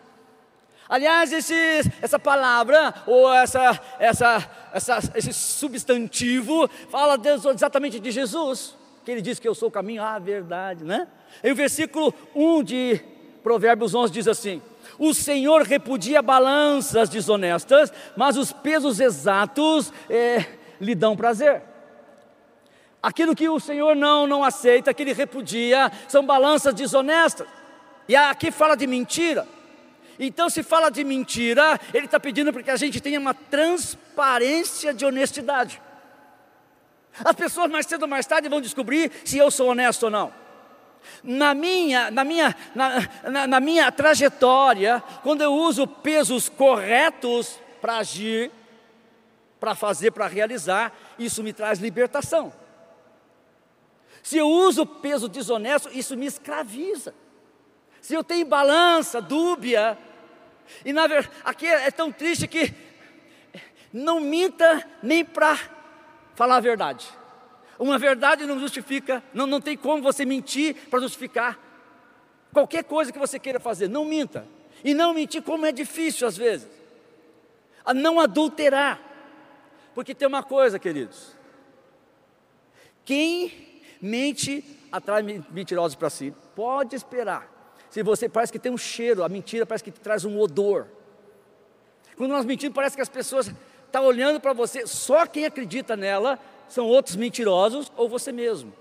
Aliás, 0.88 1.32
esse, 1.32 1.54
essa 2.00 2.18
palavra, 2.18 2.94
ou 3.06 3.32
essa, 3.32 3.78
essa, 3.98 4.50
essa, 4.72 4.98
esse 5.14 5.34
substantivo, 5.34 6.68
fala 6.90 7.20
exatamente 7.54 8.00
de 8.00 8.10
Jesus, 8.10 8.74
que 9.04 9.10
ele 9.10 9.20
diz 9.20 9.38
que 9.38 9.46
eu 9.46 9.54
sou 9.54 9.68
o 9.68 9.72
caminho, 9.72 10.02
a 10.02 10.18
verdade, 10.18 10.84
né? 10.84 11.06
E 11.44 11.52
o 11.52 11.54
versículo 11.54 12.14
1 12.34 12.62
de 12.62 13.00
Provérbios 13.42 13.94
11 13.94 14.12
diz 14.12 14.26
assim: 14.26 14.62
O 14.98 15.12
Senhor 15.12 15.62
repudia 15.62 16.22
balanças 16.22 17.10
desonestas, 17.10 17.92
mas 18.16 18.38
os 18.38 18.50
pesos 18.50 18.98
exatos 18.98 19.92
é, 20.08 20.44
lhe 20.80 20.94
dão 20.94 21.14
prazer. 21.14 21.62
Aquilo 23.02 23.34
que 23.34 23.48
o 23.48 23.60
Senhor 23.60 23.94
não, 23.94 24.26
não 24.26 24.42
aceita, 24.42 24.92
que 24.92 25.02
ele 25.02 25.12
repudia, 25.12 25.90
são 26.08 26.24
balanças 26.26 26.74
desonestas. 26.74 27.46
E 28.08 28.16
aqui 28.16 28.50
fala 28.50 28.76
de 28.76 28.86
mentira. 28.86 29.46
Então, 30.18 30.50
se 30.50 30.64
fala 30.64 30.90
de 30.90 31.04
mentira, 31.04 31.78
ele 31.94 32.06
está 32.06 32.18
pedindo 32.18 32.52
para 32.52 32.62
que 32.62 32.70
a 32.70 32.76
gente 32.76 33.00
tenha 33.00 33.20
uma 33.20 33.34
transparência 33.34 34.92
de 34.92 35.04
honestidade. 35.04 35.80
As 37.24 37.36
pessoas 37.36 37.70
mais 37.70 37.86
cedo 37.86 38.02
ou 38.02 38.08
mais 38.08 38.26
tarde 38.26 38.48
vão 38.48 38.60
descobrir 38.60 39.12
se 39.24 39.38
eu 39.38 39.50
sou 39.50 39.68
honesto 39.68 40.04
ou 40.04 40.10
não. 40.10 40.32
Na 41.22 41.54
minha, 41.54 42.10
na 42.10 42.24
minha, 42.24 42.54
na, 42.74 43.08
na, 43.30 43.46
na 43.46 43.60
minha 43.60 43.90
trajetória, 43.92 45.02
quando 45.22 45.42
eu 45.42 45.52
uso 45.54 45.86
pesos 45.86 46.48
corretos 46.48 47.60
para 47.80 47.98
agir, 47.98 48.50
para 49.60 49.74
fazer, 49.74 50.10
para 50.10 50.26
realizar, 50.26 50.92
isso 51.16 51.42
me 51.42 51.52
traz 51.52 51.78
libertação. 51.78 52.52
Se 54.22 54.36
eu 54.36 54.48
uso 54.48 54.84
peso 54.84 55.28
desonesto, 55.28 55.88
isso 55.92 56.16
me 56.16 56.26
escraviza. 56.26 57.14
Se 58.00 58.14
eu 58.14 58.24
tenho 58.24 58.46
balança 58.46 59.20
dúbia, 59.20 59.98
e 60.84 60.92
na 60.92 61.06
verdade, 61.06 61.34
aqui 61.44 61.66
é, 61.66 61.86
é 61.86 61.90
tão 61.90 62.12
triste 62.12 62.46
que 62.46 62.74
não 63.92 64.20
minta 64.20 64.86
nem 65.02 65.24
para 65.24 65.58
falar 66.34 66.56
a 66.56 66.60
verdade. 66.60 67.08
Uma 67.78 67.98
verdade 67.98 68.44
não 68.44 68.58
justifica, 68.58 69.22
não, 69.32 69.46
não 69.46 69.60
tem 69.60 69.76
como 69.76 70.02
você 70.02 70.24
mentir 70.24 70.74
para 70.90 71.00
justificar 71.00 71.58
qualquer 72.52 72.84
coisa 72.84 73.12
que 73.12 73.18
você 73.18 73.38
queira 73.38 73.60
fazer. 73.60 73.88
Não 73.88 74.04
minta. 74.04 74.46
E 74.84 74.94
não 74.94 75.14
mentir, 75.14 75.42
como 75.42 75.66
é 75.66 75.72
difícil 75.72 76.26
às 76.26 76.36
vezes. 76.36 76.68
A 77.84 77.94
não 77.94 78.20
adulterar. 78.20 79.00
Porque 79.94 80.14
tem 80.14 80.28
uma 80.28 80.42
coisa, 80.42 80.78
queridos: 80.78 81.36
quem 83.04 83.67
mente 84.00 84.64
atrai 84.90 85.22
mentirosos 85.22 85.94
para 85.94 86.10
si. 86.10 86.32
Pode 86.54 86.96
esperar. 86.96 87.48
Se 87.90 88.02
você 88.02 88.28
parece 88.28 88.52
que 88.52 88.58
tem 88.58 88.72
um 88.72 88.78
cheiro, 88.78 89.24
a 89.24 89.28
mentira 89.28 89.64
parece 89.64 89.84
que 89.84 89.90
traz 89.90 90.24
um 90.24 90.38
odor. 90.38 90.86
Quando 92.16 92.32
nós 92.32 92.44
mentimos, 92.44 92.74
parece 92.74 92.96
que 92.96 93.02
as 93.02 93.08
pessoas 93.08 93.50
estão 93.86 94.04
olhando 94.04 94.40
para 94.40 94.52
você. 94.52 94.86
Só 94.86 95.24
quem 95.26 95.46
acredita 95.46 95.96
nela 95.96 96.38
são 96.68 96.86
outros 96.86 97.16
mentirosos 97.16 97.90
ou 97.96 98.08
você 98.08 98.32
mesmo. 98.32 98.72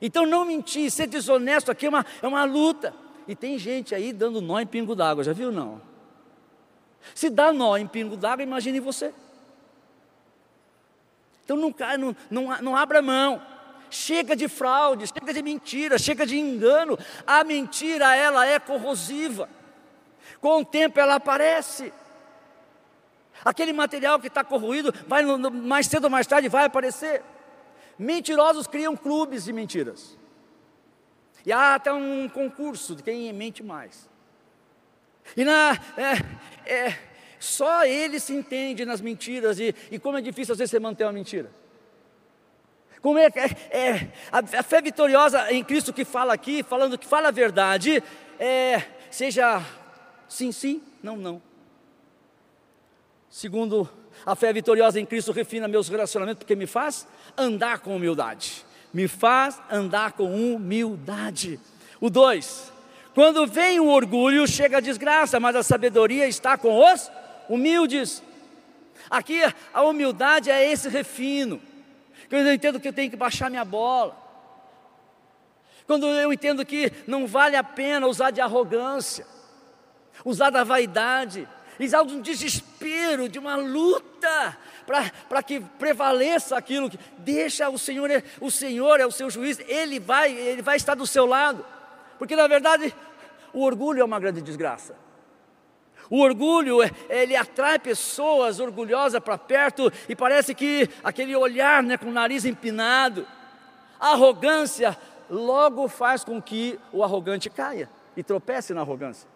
Então 0.00 0.26
não 0.26 0.44
mentir, 0.44 0.90
ser 0.90 1.06
desonesto 1.06 1.70
aqui 1.70 1.86
é 1.86 1.88
uma, 1.88 2.04
é 2.22 2.26
uma 2.26 2.44
luta. 2.44 2.92
E 3.26 3.34
tem 3.34 3.58
gente 3.58 3.94
aí 3.94 4.12
dando 4.12 4.40
nó 4.40 4.60
em 4.60 4.66
pingo 4.66 4.94
d'água, 4.94 5.24
já 5.24 5.32
viu 5.32 5.50
não? 5.50 5.80
Se 7.14 7.30
dá 7.30 7.52
nó 7.52 7.76
em 7.76 7.86
pingo 7.86 8.16
d'água, 8.16 8.42
imagine 8.42 8.80
você. 8.80 9.12
Então 11.44 11.56
não, 11.56 11.74
não, 11.98 12.16
não, 12.30 12.62
não 12.62 12.76
abra 12.76 13.00
mão. 13.00 13.40
Chega 13.90 14.34
de 14.34 14.48
fraude, 14.48 15.06
chega 15.06 15.32
de 15.32 15.42
mentira, 15.42 15.98
chega 15.98 16.26
de 16.26 16.38
engano. 16.38 16.98
A 17.26 17.44
mentira, 17.44 18.14
ela 18.16 18.46
é 18.46 18.58
corrosiva. 18.58 19.48
Com 20.40 20.60
o 20.60 20.64
tempo 20.64 20.98
ela 20.98 21.16
aparece. 21.16 21.92
Aquele 23.44 23.72
material 23.72 24.18
que 24.18 24.28
está 24.28 24.42
corroído, 24.42 24.92
vai, 25.06 25.24
mais 25.24 25.86
cedo 25.86 26.04
ou 26.04 26.10
mais 26.10 26.26
tarde 26.26 26.48
vai 26.48 26.64
aparecer. 26.64 27.22
Mentirosos 27.98 28.66
criam 28.66 28.96
clubes 28.96 29.44
de 29.44 29.52
mentiras. 29.52 30.16
E 31.44 31.52
há 31.52 31.76
até 31.76 31.92
um 31.92 32.28
concurso 32.28 32.94
de 32.96 33.02
quem 33.02 33.32
mente 33.32 33.62
mais. 33.62 34.08
E 35.36 35.44
na, 35.44 35.78
é, 35.96 36.70
é, 36.72 36.98
Só 37.38 37.84
ele 37.84 38.18
se 38.18 38.32
entende 38.32 38.84
nas 38.84 39.00
mentiras 39.00 39.58
e, 39.58 39.74
e 39.90 39.98
como 39.98 40.18
é 40.18 40.20
difícil 40.20 40.52
às 40.52 40.58
vezes 40.58 40.70
você 40.70 40.80
manter 40.80 41.04
uma 41.04 41.12
mentira. 41.12 41.50
Como 43.06 43.20
é, 43.20 43.26
é, 43.36 43.78
é 43.78 44.08
a, 44.32 44.38
a, 44.38 44.62
fé 44.64 44.82
vitoriosa 44.82 45.52
em 45.52 45.62
Cristo 45.62 45.92
que 45.92 46.04
fala 46.04 46.34
aqui, 46.34 46.64
falando 46.64 46.98
que 46.98 47.06
fala 47.06 47.28
a 47.28 47.30
verdade, 47.30 48.02
é, 48.36 48.82
seja 49.12 49.62
sim, 50.28 50.50
sim, 50.50 50.82
não, 51.00 51.16
não. 51.16 51.40
Segundo, 53.30 53.88
a 54.26 54.34
fé 54.34 54.52
vitoriosa 54.52 54.98
em 54.98 55.06
Cristo 55.06 55.30
refina 55.30 55.68
meus 55.68 55.88
relacionamentos 55.88 56.40
porque 56.40 56.56
me 56.56 56.66
faz 56.66 57.06
andar 57.38 57.78
com 57.78 57.94
humildade. 57.94 58.66
Me 58.92 59.06
faz 59.06 59.62
andar 59.70 60.14
com 60.14 60.24
humildade. 60.34 61.60
O 62.00 62.10
dois, 62.10 62.72
quando 63.14 63.46
vem 63.46 63.78
o 63.78 63.86
orgulho, 63.86 64.48
chega 64.48 64.78
a 64.78 64.80
desgraça, 64.80 65.38
mas 65.38 65.54
a 65.54 65.62
sabedoria 65.62 66.26
está 66.26 66.58
com 66.58 66.76
os 66.92 67.08
humildes. 67.48 68.20
Aqui 69.08 69.42
a 69.72 69.82
humildade 69.82 70.50
é 70.50 70.68
esse 70.72 70.88
refino. 70.88 71.62
Quando 72.28 72.46
eu 72.46 72.54
entendo 72.54 72.80
que 72.80 72.88
eu 72.88 72.92
tenho 72.92 73.10
que 73.10 73.16
baixar 73.16 73.50
minha 73.50 73.64
bola. 73.64 74.24
Quando 75.86 76.06
eu 76.06 76.32
entendo 76.32 76.64
que 76.64 76.92
não 77.06 77.26
vale 77.26 77.56
a 77.56 77.62
pena 77.62 78.06
usar 78.06 78.32
de 78.32 78.40
arrogância, 78.40 79.26
usar 80.24 80.50
da 80.50 80.64
vaidade, 80.64 81.48
usar 81.78 82.04
de 82.04 82.14
um 82.14 82.20
desespero, 82.20 83.28
de 83.28 83.38
uma 83.38 83.54
luta, 83.54 84.58
para 85.28 85.42
que 85.42 85.60
prevaleça 85.60 86.56
aquilo 86.56 86.90
que 86.90 86.98
deixa 87.18 87.68
o 87.68 87.78
Senhor, 87.78 88.10
o 88.40 88.50
Senhor 88.50 88.98
é 88.98 89.06
o 89.06 89.12
seu 89.12 89.30
juiz, 89.30 89.60
Ele 89.60 90.00
vai, 90.00 90.32
Ele 90.32 90.62
vai 90.62 90.76
estar 90.76 90.94
do 90.94 91.06
seu 91.06 91.24
lado. 91.24 91.64
Porque 92.18 92.34
na 92.34 92.48
verdade 92.48 92.92
o 93.52 93.62
orgulho 93.62 94.00
é 94.00 94.04
uma 94.04 94.18
grande 94.18 94.42
desgraça. 94.42 95.05
O 96.08 96.20
orgulho, 96.20 96.82
é, 96.82 96.90
ele 97.08 97.34
atrai 97.34 97.78
pessoas 97.78 98.60
orgulhosas 98.60 99.20
para 99.20 99.36
perto 99.36 99.92
e 100.08 100.14
parece 100.14 100.54
que 100.54 100.88
aquele 101.02 101.34
olhar 101.34 101.82
né, 101.82 101.96
com 101.96 102.06
o 102.06 102.12
nariz 102.12 102.44
empinado, 102.44 103.26
a 103.98 104.12
arrogância 104.12 104.96
logo 105.28 105.88
faz 105.88 106.22
com 106.22 106.40
que 106.40 106.78
o 106.92 107.02
arrogante 107.02 107.50
caia 107.50 107.88
e 108.16 108.22
tropece 108.22 108.72
na 108.72 108.82
arrogância. 108.82 109.28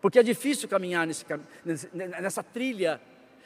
Porque 0.00 0.18
é 0.18 0.22
difícil 0.22 0.68
caminhar 0.68 1.06
nesse, 1.06 1.24
nessa 1.94 2.42
trilha. 2.42 3.00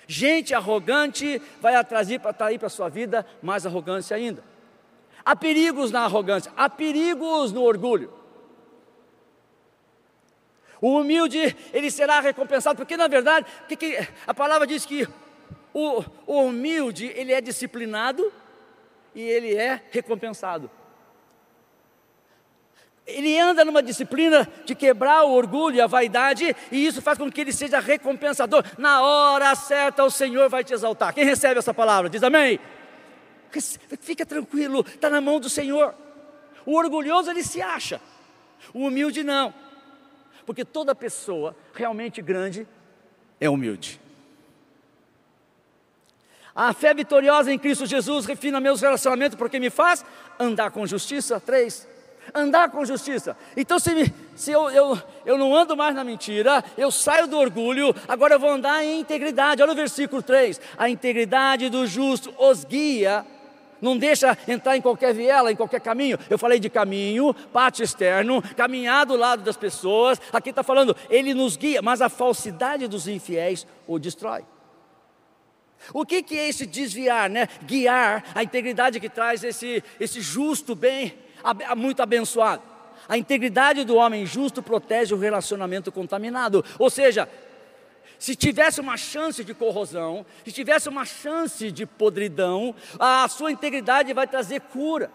Gente 0.06 0.54
arrogante 0.54 1.40
vai 1.60 1.74
atrair 1.74 2.20
para 2.20 2.66
a 2.66 2.70
sua 2.70 2.88
vida 2.88 3.26
mais 3.42 3.66
arrogância 3.66 4.16
ainda. 4.16 4.42
Há 5.24 5.34
perigos 5.34 5.90
na 5.90 6.02
arrogância, 6.04 6.52
há 6.56 6.68
perigos 6.68 7.52
no 7.52 7.62
orgulho. 7.62 8.12
O 10.84 11.00
humilde, 11.00 11.56
ele 11.72 11.90
será 11.90 12.20
recompensado, 12.20 12.76
porque 12.76 12.94
na 12.94 13.08
verdade, 13.08 13.46
que, 13.66 13.74
que, 13.74 14.06
a 14.26 14.34
palavra 14.34 14.66
diz 14.66 14.84
que 14.84 15.08
o, 15.72 16.04
o 16.26 16.42
humilde, 16.42 17.10
ele 17.16 17.32
é 17.32 17.40
disciplinado 17.40 18.30
e 19.14 19.22
ele 19.22 19.56
é 19.56 19.80
recompensado. 19.90 20.70
Ele 23.06 23.40
anda 23.40 23.64
numa 23.64 23.82
disciplina 23.82 24.46
de 24.66 24.74
quebrar 24.74 25.24
o 25.24 25.32
orgulho 25.32 25.76
e 25.76 25.80
a 25.80 25.86
vaidade, 25.86 26.54
e 26.70 26.84
isso 26.84 27.00
faz 27.00 27.16
com 27.16 27.32
que 27.32 27.40
ele 27.40 27.52
seja 27.54 27.80
recompensador. 27.80 28.62
Na 28.76 29.00
hora 29.00 29.54
certa, 29.54 30.04
o 30.04 30.10
Senhor 30.10 30.50
vai 30.50 30.62
te 30.62 30.74
exaltar. 30.74 31.14
Quem 31.14 31.24
recebe 31.24 31.58
essa 31.58 31.72
palavra? 31.72 32.10
Diz 32.10 32.22
amém. 32.22 32.60
Fica 34.00 34.26
tranquilo, 34.26 34.84
está 34.86 35.08
na 35.08 35.22
mão 35.22 35.40
do 35.40 35.48
Senhor. 35.48 35.94
O 36.66 36.76
orgulhoso 36.76 37.30
ele 37.30 37.42
se 37.42 37.62
acha, 37.62 38.02
o 38.74 38.80
humilde 38.80 39.24
não 39.24 39.63
porque 40.44 40.64
toda 40.64 40.94
pessoa 40.94 41.56
realmente 41.72 42.20
grande 42.22 42.66
é 43.40 43.48
humilde. 43.48 44.00
A 46.54 46.72
fé 46.72 46.94
vitoriosa 46.94 47.52
em 47.52 47.58
Cristo 47.58 47.84
Jesus 47.84 48.26
refina 48.26 48.60
meus 48.60 48.80
relacionamentos 48.80 49.36
porque 49.36 49.58
me 49.58 49.70
faz 49.70 50.04
andar 50.38 50.70
com 50.70 50.86
justiça. 50.86 51.40
Três, 51.40 51.88
andar 52.32 52.70
com 52.70 52.84
justiça. 52.84 53.36
Então, 53.56 53.80
se, 53.80 53.92
me, 53.92 54.14
se 54.36 54.52
eu, 54.52 54.70
eu, 54.70 55.02
eu 55.26 55.36
não 55.36 55.54
ando 55.54 55.76
mais 55.76 55.96
na 55.96 56.04
mentira, 56.04 56.62
eu 56.78 56.92
saio 56.92 57.26
do 57.26 57.36
orgulho, 57.36 57.94
agora 58.06 58.34
eu 58.34 58.40
vou 58.40 58.50
andar 58.50 58.84
em 58.84 59.00
integridade. 59.00 59.62
Olha 59.62 59.72
o 59.72 59.76
versículo 59.76 60.22
3: 60.22 60.60
a 60.78 60.88
integridade 60.88 61.68
do 61.68 61.86
justo 61.88 62.32
os 62.38 62.64
guia 62.64 63.26
não 63.84 63.98
deixa 63.98 64.36
entrar 64.48 64.76
em 64.76 64.80
qualquer 64.80 65.12
viela, 65.12 65.52
em 65.52 65.56
qualquer 65.56 65.80
caminho. 65.80 66.18
Eu 66.30 66.38
falei 66.38 66.58
de 66.58 66.70
caminho, 66.70 67.34
pátio 67.52 67.84
externo, 67.84 68.42
caminhar 68.56 69.04
do 69.04 69.14
lado 69.14 69.42
das 69.42 69.58
pessoas. 69.58 70.20
Aqui 70.32 70.50
está 70.50 70.62
falando, 70.62 70.96
ele 71.10 71.34
nos 71.34 71.56
guia, 71.56 71.82
mas 71.82 72.00
a 72.00 72.08
falsidade 72.08 72.88
dos 72.88 73.06
infiéis 73.06 73.66
o 73.86 73.98
destrói. 73.98 74.42
O 75.92 76.06
que, 76.06 76.22
que 76.22 76.38
é 76.38 76.48
esse 76.48 76.64
desviar, 76.64 77.28
né? 77.28 77.46
Guiar, 77.62 78.24
a 78.34 78.42
integridade 78.42 78.98
que 78.98 79.10
traz 79.10 79.44
esse, 79.44 79.84
esse 80.00 80.22
justo 80.22 80.74
bem, 80.74 81.14
muito 81.76 82.00
abençoado. 82.00 82.62
A 83.06 83.18
integridade 83.18 83.84
do 83.84 83.96
homem 83.96 84.24
justo 84.24 84.62
protege 84.62 85.14
o 85.14 85.18
relacionamento 85.18 85.92
contaminado. 85.92 86.64
Ou 86.78 86.88
seja, 86.88 87.28
se 88.24 88.34
tivesse 88.34 88.80
uma 88.80 88.96
chance 88.96 89.44
de 89.44 89.52
corrosão, 89.52 90.24
se 90.46 90.50
tivesse 90.50 90.88
uma 90.88 91.04
chance 91.04 91.70
de 91.70 91.84
podridão, 91.84 92.74
a 92.98 93.28
sua 93.28 93.52
integridade 93.52 94.14
vai 94.14 94.26
trazer 94.26 94.62
cura. 94.62 95.10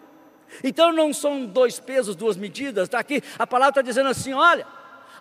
Então 0.62 0.92
não 0.92 1.12
são 1.12 1.44
dois 1.44 1.80
pesos, 1.80 2.14
duas 2.14 2.36
medidas, 2.36 2.84
está 2.84 3.00
aqui, 3.00 3.20
a 3.36 3.44
palavra 3.44 3.70
está 3.70 3.82
dizendo 3.82 4.08
assim: 4.10 4.32
olha, 4.32 4.64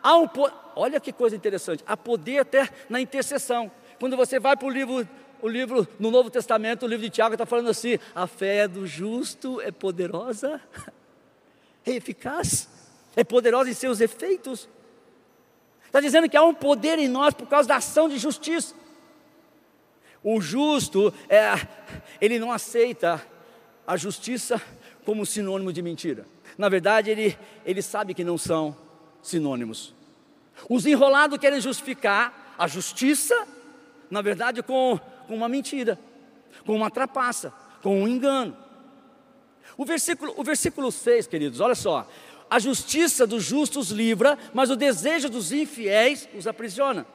há 0.04 0.15
um 0.15 0.30
olha 0.75 0.99
que 0.99 1.12
coisa 1.12 1.36
interessante, 1.36 1.84
há 1.88 1.97
poder 1.97 2.41
até 2.41 2.69
na 2.88 3.02
intercessão. 3.02 3.71
Quando 3.99 4.15
você 4.15 4.39
vai 4.39 4.56
para 4.56 4.67
o 4.67 4.69
livro, 4.69 5.10
o 5.41 5.47
livro 5.47 5.88
no 5.97 6.12
Novo 6.12 6.30
Testamento, 6.30 6.86
o 6.86 6.88
livro 6.88 7.04
de 7.04 7.10
Tiago 7.10 7.34
está 7.34 7.45
falando 7.47 7.71
assim: 7.71 7.97
a 8.13 8.28
fé 8.28 8.67
do 8.67 8.86
justo 8.86 9.60
é 9.62 9.71
poderosa, 9.71 10.62
é 11.84 11.93
eficaz, 11.93 12.69
é 13.15 13.23
poderosa 13.23 13.67
em 13.67 13.73
seus 13.73 13.99
efeitos. 13.99 14.69
Está 15.89 15.99
dizendo 15.99 16.30
que 16.30 16.38
há 16.38 16.43
um 16.43 16.54
poder 16.54 16.99
em 16.99 17.08
nós 17.08 17.34
por 17.34 17.47
causa 17.47 17.67
da 17.67 17.78
ação 17.78 18.08
de 18.08 18.19
justiça. 18.19 18.75
O 20.23 20.39
justo, 20.39 21.12
é, 21.28 21.54
ele 22.21 22.38
não 22.38 22.52
aceita 22.52 23.19
a 23.88 23.97
justiça 23.97 24.62
como 25.04 25.25
sinônimo 25.25 25.73
de 25.73 25.82
mentira. 25.82 26.28
Na 26.56 26.69
verdade, 26.69 27.10
ele, 27.10 27.36
ele 27.65 27.82
sabe 27.82 28.13
que 28.13 28.23
não 28.23 28.38
são 28.38 28.78
sinônimos. 29.19 29.95
Os 30.69 30.86
enrolados 30.86 31.39
querem 31.39 31.60
justificar 31.60 32.54
a 32.56 32.67
justiça, 32.67 33.47
na 34.12 34.21
verdade, 34.21 34.62
com, 34.62 34.99
com 35.25 35.36
uma 35.36 35.49
mentira, 35.49 35.97
com 36.67 36.75
uma 36.75 36.91
trapaça, 36.91 37.52
com 37.82 38.04
um 38.04 38.08
engano. 38.08 38.56
O 39.75 39.86
versículo, 39.86 40.36
o 40.38 40.43
versículo 40.43 40.91
6, 40.91 41.25
queridos, 41.25 41.60
olha 41.60 41.73
só 41.73 42.08
a 42.50 42.60
justiça 42.60 43.28
dos 43.28 43.44
justos 43.44 43.92
livra, 43.92 44.38
mas 44.54 44.70
o 44.70 44.76
desejo 44.76 45.30
dos 45.30 45.52
infiéis 45.52 46.28
os 46.36 46.48
aprisiona. 46.48 47.06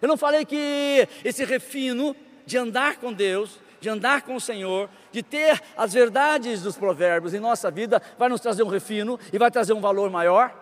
Eu 0.00 0.08
não 0.08 0.16
falei 0.16 0.44
que 0.44 1.08
esse 1.24 1.44
refino 1.44 2.14
de 2.46 2.56
andar 2.56 2.96
com 2.96 3.12
Deus, 3.12 3.58
de 3.80 3.88
andar 3.88 4.22
com 4.22 4.36
o 4.36 4.40
Senhor, 4.40 4.88
de 5.10 5.22
ter 5.22 5.60
as 5.76 5.92
verdades 5.92 6.62
dos 6.62 6.76
provérbios 6.76 7.34
em 7.34 7.40
nossa 7.40 7.70
vida, 7.70 8.00
vai 8.18 8.28
nos 8.28 8.40
trazer 8.40 8.62
um 8.62 8.68
refino 8.68 9.18
e 9.32 9.38
vai 9.38 9.50
trazer 9.50 9.72
um 9.72 9.80
valor 9.80 10.10
maior. 10.10 10.54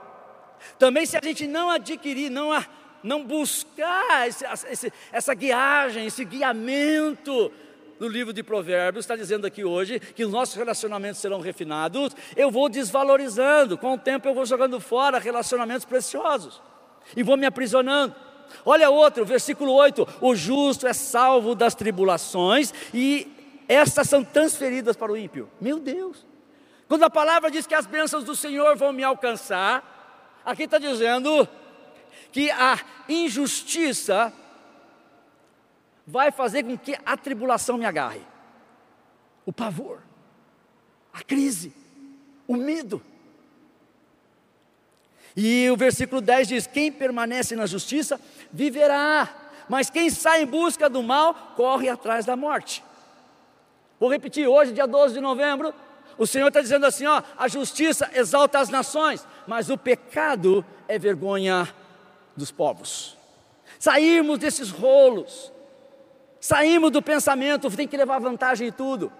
Também, 0.79 1.05
se 1.07 1.17
a 1.17 1.21
gente 1.23 1.47
não 1.47 1.71
adquirir, 1.71 2.31
não, 2.31 2.51
não 3.03 3.25
buscar 3.25 4.29
esse, 4.29 4.45
esse, 4.71 4.93
essa 5.11 5.35
guiagem, 5.35 6.07
esse 6.07 6.25
guiamento 6.25 7.53
no 7.99 8.09
livro 8.09 8.33
de 8.33 8.43
Provérbios, 8.43 9.05
está 9.05 9.17
dizendo 9.17 9.47
aqui 9.47 9.65
hoje 9.65 10.01
que 10.01 10.25
os 10.25 10.33
nossos 10.33 10.55
relacionamentos 10.55 11.21
serão 11.21 11.41
refinados, 11.41 12.15
eu 12.37 12.51
vou 12.51 12.69
desvalorizando, 12.69 13.79
com 13.79 13.95
o 13.95 13.99
tempo 13.99 14.29
eu 14.29 14.35
vou 14.35 14.45
jogando 14.45 14.81
fora 14.81 15.19
relacionamentos 15.19 15.85
preciosos 15.85 16.61
e 17.17 17.23
vou 17.23 17.37
me 17.37 17.47
aprisionando. 17.47 18.15
Olha 18.65 18.91
outro, 18.91 19.25
versículo 19.25 19.73
8: 19.73 20.07
o 20.21 20.35
justo 20.35 20.87
é 20.87 20.93
salvo 20.93 21.55
das 21.55 21.75
tribulações 21.75 22.73
e 22.93 23.31
estas 23.69 24.09
são 24.09 24.23
transferidas 24.23 24.97
para 24.97 25.13
o 25.13 25.17
ímpio. 25.17 25.49
Meu 25.61 25.79
Deus! 25.79 26.27
Quando 26.89 27.05
a 27.05 27.11
palavra 27.11 27.51
diz 27.51 27.67
que 27.67 27.75
as 27.75 27.87
bênçãos 27.87 28.25
do 28.25 28.37
Senhor 28.37 28.77
vão 28.77 28.93
me 28.93 29.03
alcançar, 29.03 30.43
aqui 30.45 30.65
está 30.65 30.79
dizendo 30.79 31.49
que 32.31 32.51
a 32.51 32.79
injustiça 33.09 34.33
vai 36.07 36.31
fazer 36.31 36.62
com 36.65 36.77
que 36.77 36.99
a 37.05 37.17
tribulação 37.17 37.79
me 37.79 37.85
agarre. 37.85 38.23
O 39.45 39.53
pavor, 39.53 40.01
a 41.12 41.23
crise, 41.23 41.73
o 42.47 42.57
medo. 42.57 43.03
E 45.37 45.69
o 45.71 45.77
versículo 45.77 46.21
10 46.21 46.49
diz: 46.49 46.67
Quem 46.67 46.93
permanece 46.93 47.57
na 47.57 47.67
justiça 47.67 48.21
viverá, 48.53 49.29
mas 49.69 49.91
quem 49.91 50.11
sai 50.11 50.43
em 50.43 50.47
busca 50.47 50.88
do 50.88 51.03
mal 51.03 51.35
corre 51.57 51.88
atrás 51.88 52.25
da 52.25 52.37
morte. 52.37 52.85
Vou 53.99 54.11
repetir: 54.11 54.47
hoje, 54.47 54.73
dia 54.73 54.87
12 54.87 55.15
de 55.15 55.21
novembro, 55.21 55.73
o 56.19 56.27
Senhor 56.27 56.49
está 56.49 56.61
dizendo 56.61 56.87
assim: 56.87 57.07
ó, 57.07 57.23
a 57.37 57.49
justiça 57.49 58.11
exalta 58.15 58.59
as 58.59 58.69
nações, 58.69 59.27
mas 59.47 59.71
o 59.71 59.79
pecado 59.79 60.65
é 60.88 60.99
vergonha 60.99 61.73
dos 62.37 62.51
povos. 62.51 63.17
sairmos 63.79 64.38
desses 64.38 64.71
rolos, 64.71 65.52
sairmos 66.43 66.91
do 66.91 67.01
pensamento, 67.01 67.71
tem 67.71 67.87
que 67.87 67.97
levar 67.97 68.19
vantagem 68.19 68.67
em 68.67 68.73
tudo. 68.73 69.13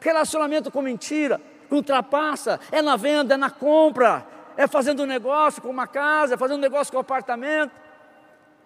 Relacionamento 0.00 0.70
com 0.70 0.80
mentira, 0.80 1.38
com 1.68 1.82
trapaça, 1.82 2.58
é 2.72 2.80
na 2.80 2.96
venda, 2.96 3.34
é 3.34 3.36
na 3.36 3.50
compra, 3.50 4.26
é 4.56 4.66
fazendo 4.66 5.02
um 5.02 5.06
negócio 5.06 5.60
com 5.60 5.68
uma 5.68 5.86
casa, 5.86 6.34
é 6.34 6.36
fazendo 6.38 6.56
um 6.56 6.62
negócio 6.62 6.90
com 6.90 6.96
um 6.96 7.02
apartamento, 7.02 7.70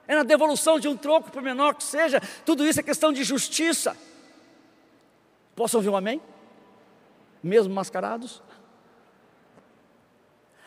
é 0.07 0.14
na 0.14 0.22
devolução 0.22 0.79
de 0.79 0.87
um 0.87 0.96
troco, 0.96 1.33
por 1.33 1.42
menor 1.42 1.74
que 1.74 1.83
seja, 1.83 2.22
tudo 2.46 2.64
isso 2.64 2.79
é 2.79 2.85
questão 2.85 3.12
de 3.12 3.24
justiça. 3.24 3.96
Posso 5.57 5.77
ouvir 5.77 5.88
um 5.88 5.96
amém? 5.96 6.22
Mesmo 7.42 7.74
mascarados? 7.74 8.40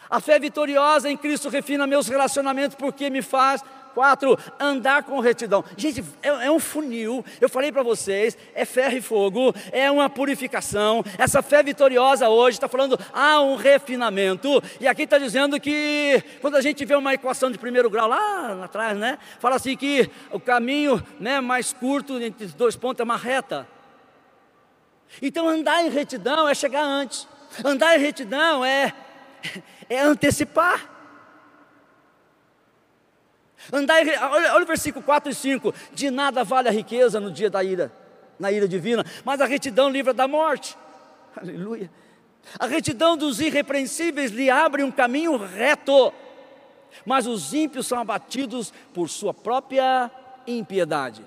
A 0.09 0.19
fé 0.19 0.37
vitoriosa 0.37 1.09
em 1.09 1.15
Cristo 1.15 1.47
refina 1.47 1.87
meus 1.87 2.09
relacionamentos 2.09 2.75
porque 2.75 3.09
me 3.09 3.21
faz 3.21 3.63
Andar 4.59 5.03
com 5.03 5.19
retidão. 5.19 5.63
Gente, 5.75 6.03
é, 6.21 6.27
é 6.47 6.51
um 6.51 6.59
funil. 6.59 7.23
Eu 7.39 7.49
falei 7.49 7.71
para 7.71 7.83
vocês, 7.83 8.37
é 8.53 8.65
ferro 8.65 8.97
e 8.97 9.01
fogo, 9.01 9.53
é 9.71 9.89
uma 9.89 10.09
purificação. 10.09 11.03
Essa 11.17 11.41
fé 11.41 11.63
vitoriosa 11.63 12.29
hoje 12.29 12.57
está 12.57 12.67
falando, 12.67 12.99
há 13.13 13.41
um 13.41 13.55
refinamento. 13.55 14.61
E 14.79 14.87
aqui 14.87 15.03
está 15.03 15.17
dizendo 15.17 15.59
que 15.59 16.23
quando 16.41 16.55
a 16.55 16.61
gente 16.61 16.83
vê 16.85 16.95
uma 16.95 17.13
equação 17.13 17.51
de 17.51 17.57
primeiro 17.57 17.89
grau 17.89 18.07
lá 18.07 18.63
atrás, 18.63 18.97
né? 18.97 19.17
Fala 19.39 19.55
assim 19.55 19.75
que 19.75 20.09
o 20.31 20.39
caminho 20.39 21.03
né, 21.19 21.39
mais 21.41 21.73
curto 21.73 22.21
entre 22.21 22.45
os 22.45 22.53
dois 22.53 22.75
pontos 22.75 22.99
é 22.99 23.03
uma 23.03 23.17
reta. 23.17 23.67
Então 25.21 25.47
andar 25.47 25.83
em 25.83 25.89
retidão 25.89 26.47
é 26.47 26.53
chegar 26.53 26.83
antes. 26.83 27.27
Andar 27.63 27.97
em 27.97 27.99
retidão 27.99 28.63
é, 28.63 28.93
é 29.89 29.99
antecipar. 30.01 30.96
Andar, 33.71 34.01
olha, 34.31 34.53
olha 34.53 34.63
o 34.63 34.65
versículo 34.67 35.03
4 35.03 35.31
e 35.31 35.35
5: 35.35 35.73
De 35.93 36.09
nada 36.09 36.43
vale 36.43 36.69
a 36.69 36.71
riqueza 36.71 37.19
no 37.19 37.31
dia 37.31 37.49
da 37.49 37.63
ira, 37.63 37.91
na 38.39 38.51
ira 38.51 38.67
divina, 38.67 39.05
mas 39.25 39.41
a 39.41 39.45
retidão 39.45 39.89
livra 39.89 40.13
da 40.13 40.27
morte. 40.27 40.77
Aleluia. 41.35 41.89
A 42.57 42.65
retidão 42.65 43.17
dos 43.17 43.41
irrepreensíveis 43.41 44.31
lhe 44.31 44.49
abre 44.49 44.83
um 44.83 44.91
caminho 44.91 45.35
reto, 45.37 46.13
mas 47.05 47.27
os 47.27 47.53
ímpios 47.53 47.87
são 47.87 47.99
abatidos 47.99 48.73
por 48.93 49.09
sua 49.09 49.33
própria 49.33 50.09
impiedade. 50.47 51.25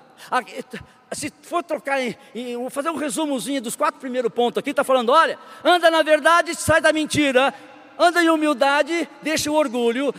Se 1.11 1.31
for 1.41 1.61
trocar 1.61 2.01
em, 2.01 2.15
em 2.33 2.69
fazer 2.69 2.89
um 2.89 2.95
resumozinho 2.95 3.61
dos 3.61 3.75
quatro 3.75 3.99
primeiros 3.99 4.31
pontos 4.33 4.57
aqui, 4.57 4.71
está 4.71 4.83
falando: 4.83 5.09
olha, 5.11 5.37
anda 5.63 5.91
na 5.91 6.01
verdade, 6.01 6.55
sai 6.55 6.81
da 6.81 6.91
mentira, 6.91 7.53
anda 8.01 8.23
em 8.23 8.29
humildade, 8.29 9.07
deixe 9.21 9.49
o 9.49 9.53
orgulho, 9.53 10.13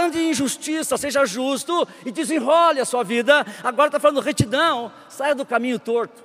ande 0.00 0.18
em 0.18 0.32
justiça, 0.32 0.96
seja 0.96 1.24
justo 1.26 1.86
e 2.04 2.10
desenrole 2.10 2.80
a 2.80 2.84
sua 2.84 3.04
vida. 3.04 3.44
Agora 3.62 3.88
está 3.88 4.00
falando 4.00 4.20
retidão, 4.20 4.90
saia 5.08 5.34
do 5.34 5.44
caminho 5.44 5.78
torto. 5.78 6.24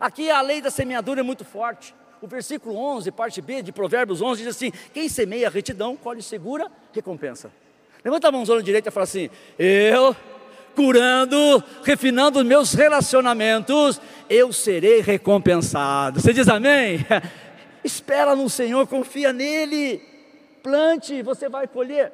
Aqui 0.00 0.30
a 0.30 0.40
lei 0.40 0.62
da 0.62 0.70
semeadura 0.70 1.20
é 1.20 1.22
muito 1.22 1.44
forte. 1.44 1.94
O 2.20 2.26
versículo 2.26 2.76
11, 2.76 3.10
parte 3.10 3.42
B 3.42 3.62
de 3.62 3.72
Provérbios 3.72 4.22
11 4.22 4.44
diz 4.44 4.56
assim: 4.56 4.72
Quem 4.94 5.08
semeia 5.08 5.50
retidão, 5.50 5.96
colhe 5.96 6.22
segura 6.22 6.70
recompensa. 6.92 7.50
Levanta 8.04 8.28
a 8.28 8.32
mãozona 8.32 8.62
direita 8.62 8.88
e 8.88 8.92
fala 8.92 9.04
assim: 9.04 9.28
Eu, 9.58 10.16
curando, 10.74 11.62
refinando 11.82 12.38
os 12.38 12.44
meus 12.44 12.72
relacionamentos, 12.74 14.00
eu 14.30 14.52
serei 14.52 15.00
recompensado. 15.00 16.20
Você 16.20 16.32
diz 16.32 16.48
amém? 16.48 17.04
Espera 17.84 18.36
no 18.36 18.48
Senhor, 18.48 18.86
confia 18.86 19.32
nele. 19.32 20.02
Plante, 20.62 21.22
você 21.22 21.48
vai 21.48 21.66
colher. 21.66 22.12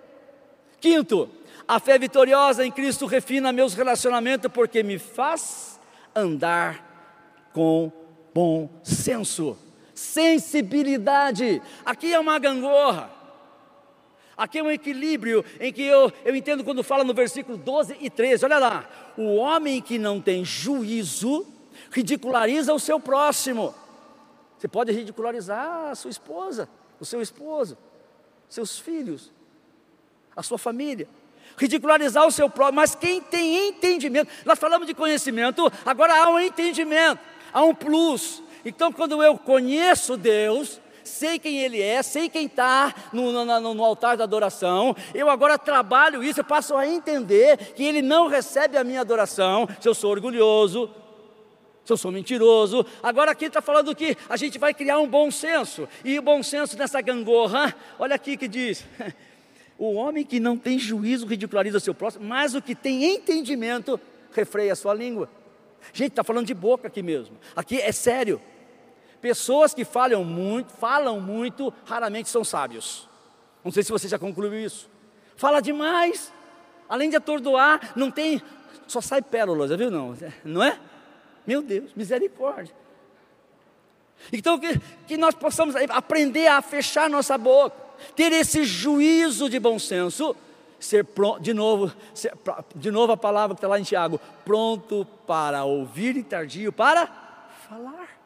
Quinto, 0.80 1.28
a 1.66 1.78
fé 1.78 1.98
vitoriosa 1.98 2.64
em 2.64 2.70
Cristo 2.70 3.06
refina 3.06 3.52
meus 3.52 3.74
relacionamentos 3.74 4.50
porque 4.52 4.82
me 4.82 4.98
faz 4.98 5.78
andar 6.14 7.50
com 7.52 7.92
bom 8.32 8.70
senso, 8.82 9.58
sensibilidade. 9.94 11.60
Aqui 11.84 12.14
é 12.14 12.18
uma 12.18 12.38
gangorra. 12.38 13.10
Aqui 14.36 14.58
é 14.58 14.62
um 14.62 14.70
equilíbrio 14.70 15.44
em 15.58 15.72
que 15.72 15.82
eu, 15.82 16.12
eu 16.24 16.36
entendo 16.36 16.62
quando 16.62 16.84
fala 16.84 17.02
no 17.02 17.12
versículo 17.12 17.58
12 17.58 17.96
e 18.00 18.08
13. 18.08 18.44
Olha 18.44 18.58
lá. 18.58 18.88
O 19.16 19.34
homem 19.34 19.82
que 19.82 19.98
não 19.98 20.20
tem 20.20 20.44
juízo 20.44 21.44
ridiculariza 21.90 22.72
o 22.72 22.78
seu 22.78 23.00
próximo. 23.00 23.74
Você 24.58 24.66
pode 24.66 24.92
ridicularizar 24.92 25.90
a 25.90 25.94
sua 25.94 26.10
esposa, 26.10 26.68
o 26.98 27.04
seu 27.04 27.22
esposo, 27.22 27.78
seus 28.48 28.78
filhos, 28.78 29.30
a 30.34 30.42
sua 30.42 30.58
família. 30.58 31.08
Ridicularizar 31.56 32.26
o 32.26 32.32
seu 32.32 32.50
próprio, 32.50 32.74
mas 32.74 32.94
quem 32.94 33.20
tem 33.20 33.68
entendimento, 33.68 34.30
nós 34.44 34.58
falamos 34.58 34.86
de 34.86 34.94
conhecimento, 34.94 35.70
agora 35.86 36.24
há 36.24 36.28
um 36.28 36.40
entendimento, 36.40 37.20
há 37.52 37.62
um 37.62 37.74
plus. 37.74 38.42
Então, 38.64 38.92
quando 38.92 39.22
eu 39.22 39.38
conheço 39.38 40.16
Deus, 40.16 40.80
sei 41.04 41.38
quem 41.38 41.60
Ele 41.60 41.80
é, 41.80 42.02
sei 42.02 42.28
quem 42.28 42.46
está 42.46 42.94
no, 43.12 43.32
no, 43.32 43.74
no, 43.74 43.84
altar 43.84 44.16
da 44.16 44.24
adoração, 44.24 44.94
eu 45.14 45.30
agora 45.30 45.56
trabalho 45.56 46.22
isso, 46.22 46.40
eu 46.40 46.44
passo 46.44 46.76
a 46.76 46.86
entender 46.86 47.56
que 47.74 47.84
Ele 47.84 48.02
não 48.02 48.26
recebe 48.26 48.76
a 48.76 48.84
minha 48.84 49.00
adoração 49.00 49.68
se 49.80 49.88
eu 49.88 49.94
sou 49.94 50.10
orgulhoso, 50.10 50.90
se 51.88 51.92
eu 51.92 51.96
sou 51.96 52.12
mentiroso. 52.12 52.84
Agora 53.02 53.30
aqui 53.30 53.46
está 53.46 53.62
falando 53.62 53.96
que 53.96 54.14
a 54.28 54.36
gente 54.36 54.58
vai 54.58 54.74
criar 54.74 54.98
um 54.98 55.08
bom 55.08 55.30
senso. 55.30 55.88
E 56.04 56.18
o 56.18 56.22
bom 56.22 56.42
senso 56.42 56.76
nessa 56.76 57.00
gangorra, 57.00 57.74
olha 57.98 58.14
aqui 58.14 58.36
que 58.36 58.46
diz: 58.46 58.84
o 59.78 59.94
homem 59.94 60.22
que 60.22 60.38
não 60.38 60.58
tem 60.58 60.78
juízo 60.78 61.26
ridiculariza 61.26 61.80
seu 61.80 61.94
próximo, 61.94 62.26
mas 62.26 62.54
o 62.54 62.60
que 62.60 62.74
tem 62.74 63.04
entendimento 63.04 63.98
refreia 64.32 64.74
a 64.74 64.76
sua 64.76 64.92
língua. 64.92 65.30
Gente, 65.94 66.10
está 66.10 66.22
falando 66.22 66.46
de 66.46 66.52
boca 66.52 66.88
aqui 66.88 67.02
mesmo. 67.02 67.38
Aqui 67.56 67.80
é 67.80 67.90
sério. 67.90 68.38
Pessoas 69.22 69.72
que 69.72 69.84
falam 69.84 70.22
muito, 70.22 70.70
falam 70.72 71.18
muito, 71.20 71.72
raramente 71.86 72.28
são 72.28 72.44
sábios. 72.44 73.08
Não 73.64 73.72
sei 73.72 73.82
se 73.82 73.90
você 73.90 74.06
já 74.08 74.18
concluiu 74.18 74.54
isso. 74.54 74.90
Fala 75.36 75.62
demais, 75.62 76.30
além 76.86 77.08
de 77.08 77.16
atordoar, 77.16 77.92
não 77.96 78.10
tem, 78.10 78.42
só 78.86 79.00
sai 79.00 79.22
pérolas, 79.22 79.70
viu 79.70 79.90
não? 79.90 80.14
Não 80.44 80.62
é? 80.62 80.78
Meu 81.48 81.62
Deus, 81.62 81.92
misericórdia. 81.96 82.74
Então, 84.30 84.58
que, 84.58 84.78
que 85.06 85.16
nós 85.16 85.34
possamos 85.34 85.74
aprender 85.88 86.46
a 86.46 86.60
fechar 86.60 87.08
nossa 87.08 87.38
boca, 87.38 87.74
ter 88.14 88.30
esse 88.32 88.64
juízo 88.64 89.48
de 89.48 89.58
bom 89.58 89.78
senso, 89.78 90.36
ser 90.78 91.06
pronto, 91.06 91.40
de 91.40 91.54
novo, 91.54 91.90
ser, 92.12 92.34
de 92.74 92.90
novo 92.90 93.12
a 93.12 93.16
palavra 93.16 93.54
que 93.54 93.60
está 93.60 93.66
lá 93.66 93.80
em 93.80 93.82
Tiago, 93.82 94.20
pronto 94.44 95.06
para 95.26 95.64
ouvir 95.64 96.18
e 96.18 96.22
tardio 96.22 96.70
para 96.70 97.06
falar. 97.66 98.20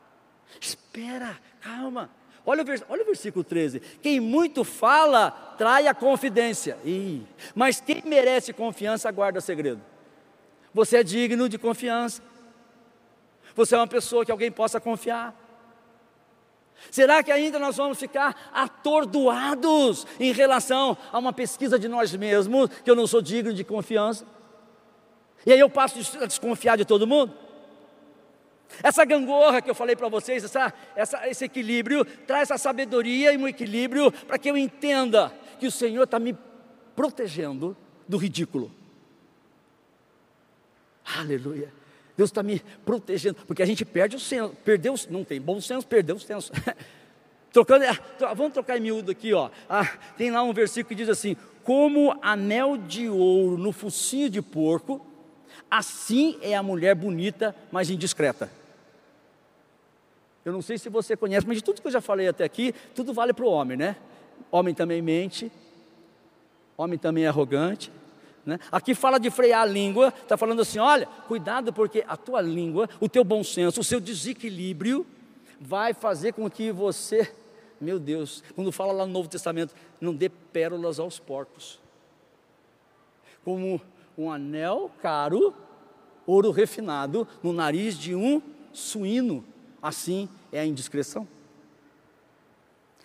Espera, 0.61 1.39
calma. 1.61 2.11
Olha 2.45 2.65
o, 2.65 2.93
olha 2.93 3.03
o 3.05 3.07
versículo 3.07 3.45
13: 3.45 3.79
quem 4.03 4.19
muito 4.19 4.65
fala, 4.65 5.31
trai 5.57 5.87
a 5.87 5.95
confidência, 5.95 6.77
Ih, 6.85 7.23
mas 7.55 7.81
quem 7.81 8.03
merece 8.05 8.53
confiança, 8.53 9.13
guarda 9.13 9.41
segredo. 9.41 9.81
Você 10.75 10.97
é 10.97 11.03
digno 11.05 11.49
de 11.49 11.57
confiança. 11.57 12.32
Você 13.55 13.75
é 13.75 13.79
uma 13.79 13.87
pessoa 13.87 14.25
que 14.25 14.33
alguém 14.33 14.51
possa 14.51 14.81
confiar. 14.81 15.35
Será 16.91 17.23
que 17.23 17.31
ainda 17.31 17.59
nós 17.59 17.77
vamos 17.77 17.99
ficar 17.99 18.51
atordoados 18.53 20.07
em 20.19 20.33
relação 20.33 20.97
a 21.13 21.19
uma 21.19 21.33
pesquisa 21.33 21.79
de 21.79 21.89
nós 21.89 22.15
mesmos, 22.15 22.69
que 22.83 22.91
eu 22.91 22.97
não 22.97 23.07
sou 23.07 23.23
digno 23.23 23.53
de 23.53 23.65
confiança? 23.65 24.27
E 25.47 25.53
aí 25.53 25.61
eu 25.61 25.71
passo 25.71 25.99
a 26.21 26.27
desconfiar 26.27 26.77
de 26.77 26.85
todo 26.85 27.07
mundo? 27.07 27.35
Essa 28.83 29.05
gangorra 29.05 29.61
que 29.61 29.69
eu 29.69 29.75
falei 29.75 29.95
para 29.95 30.09
vocês, 30.09 30.45
essa, 30.45 30.73
essa, 30.97 31.29
esse 31.29 31.45
equilíbrio, 31.45 32.05
traz 32.05 32.51
essa 32.51 32.59
sabedoria 32.59 33.33
e 33.33 33.37
um 33.37 33.47
equilíbrio 33.47 34.11
para 34.11 34.39
que 34.39 34.51
eu 34.51 34.57
entenda 34.57 35.33
que 35.61 35.67
o 35.67 35.71
Senhor 35.71 36.05
está 36.05 36.19
me 36.19 36.37
protegendo 36.97 37.77
do 38.09 38.17
ridículo. 38.17 38.73
Aleluia. 41.05 41.82
Deus 42.17 42.31
está 42.31 42.43
me 42.43 42.61
protegendo, 42.85 43.39
porque 43.47 43.63
a 43.63 43.67
gente 43.67 43.85
perde 43.85 44.17
o 44.17 44.21
senso, 44.21 44.55
perdeu, 44.65 44.95
não 45.09 45.25
tem 45.25 45.41
bom 45.41 45.61
senso, 45.61 45.87
perdeu 45.87 46.17
o 46.17 46.21
senso. 46.21 46.53
Trocando, 47.53 47.85
é, 47.85 47.99
vamos 48.35 48.53
trocar 48.53 48.79
em 48.79 48.81
miúdo 48.81 49.11
aqui, 49.11 49.33
ó. 49.35 49.51
Ah, 49.69 49.87
tem 50.17 50.31
lá 50.31 50.43
um 50.43 50.53
versículo 50.53 50.89
que 50.89 50.95
diz 50.95 51.09
assim: 51.09 51.37
Como 51.63 52.17
anel 52.23 52.77
de 52.77 53.09
ouro 53.09 53.59
no 53.59 53.73
focinho 53.73 54.31
de 54.31 54.41
porco, 54.41 55.05
assim 55.71 56.39
é 56.41 56.55
a 56.55 56.63
mulher 56.63 56.95
bonita, 56.95 57.55
mas 57.71 57.91
indiscreta. 57.91 58.51
Eu 60.45 60.53
não 60.53 60.63
sei 60.63 60.77
se 60.77 60.89
você 60.89 61.17
conhece, 61.17 61.47
mas 61.47 61.59
de 61.59 61.65
tudo 61.65 61.81
que 61.81 61.87
eu 61.87 61.93
já 61.93 62.01
falei 62.01 62.27
até 62.27 62.43
aqui, 62.43 62.75
tudo 62.95 63.13
vale 63.13 63.33
para 63.33 63.45
o 63.45 63.49
homem, 63.49 63.77
né? 63.77 63.97
Homem 64.51 64.75
também 64.75 65.01
mente, 65.01 65.53
homem 66.77 66.99
também 66.99 67.25
é 67.25 67.29
arrogante, 67.29 67.93
né? 68.45 68.59
Aqui 68.71 68.95
fala 68.95 69.19
de 69.19 69.31
frear 69.31 69.63
a 69.63 69.67
língua, 69.67 70.13
está 70.23 70.37
falando 70.37 70.63
assim: 70.63 70.79
olha, 70.79 71.07
cuidado, 71.29 71.73
porque 71.73 72.05
a 72.07 72.17
tua 72.17 72.41
língua, 72.41 72.89
o 73.01 73.09
teu 73.09 73.25
bom 73.25 73.43
senso, 73.45 73.81
o 73.81 73.85
seu 73.85 74.01
desequilíbrio, 74.01 75.07
vai 75.61 75.95
fazer 75.95 76.33
com 76.33 76.51
que 76.51 76.73
você, 76.73 77.33
meu 77.81 77.99
Deus, 77.99 78.43
quando 78.55 78.73
fala 78.73 78.93
lá 78.93 79.07
no 79.07 79.13
Novo 79.13 79.29
Testamento, 79.29 79.75
não 80.01 80.15
dê 80.15 80.29
pérolas 80.29 80.99
aos 80.99 81.19
porcos. 81.19 81.81
Como 83.45 83.81
um 84.19 84.31
anel 84.31 84.91
caro, 85.01 85.55
ouro 86.27 86.51
refinado, 86.51 87.27
no 87.43 87.53
nariz 87.53 87.97
de 87.97 88.15
um 88.15 88.43
suíno. 88.73 89.45
Assim 89.81 90.29
é 90.53 90.61
a 90.61 90.67
indiscrição. 90.67 91.27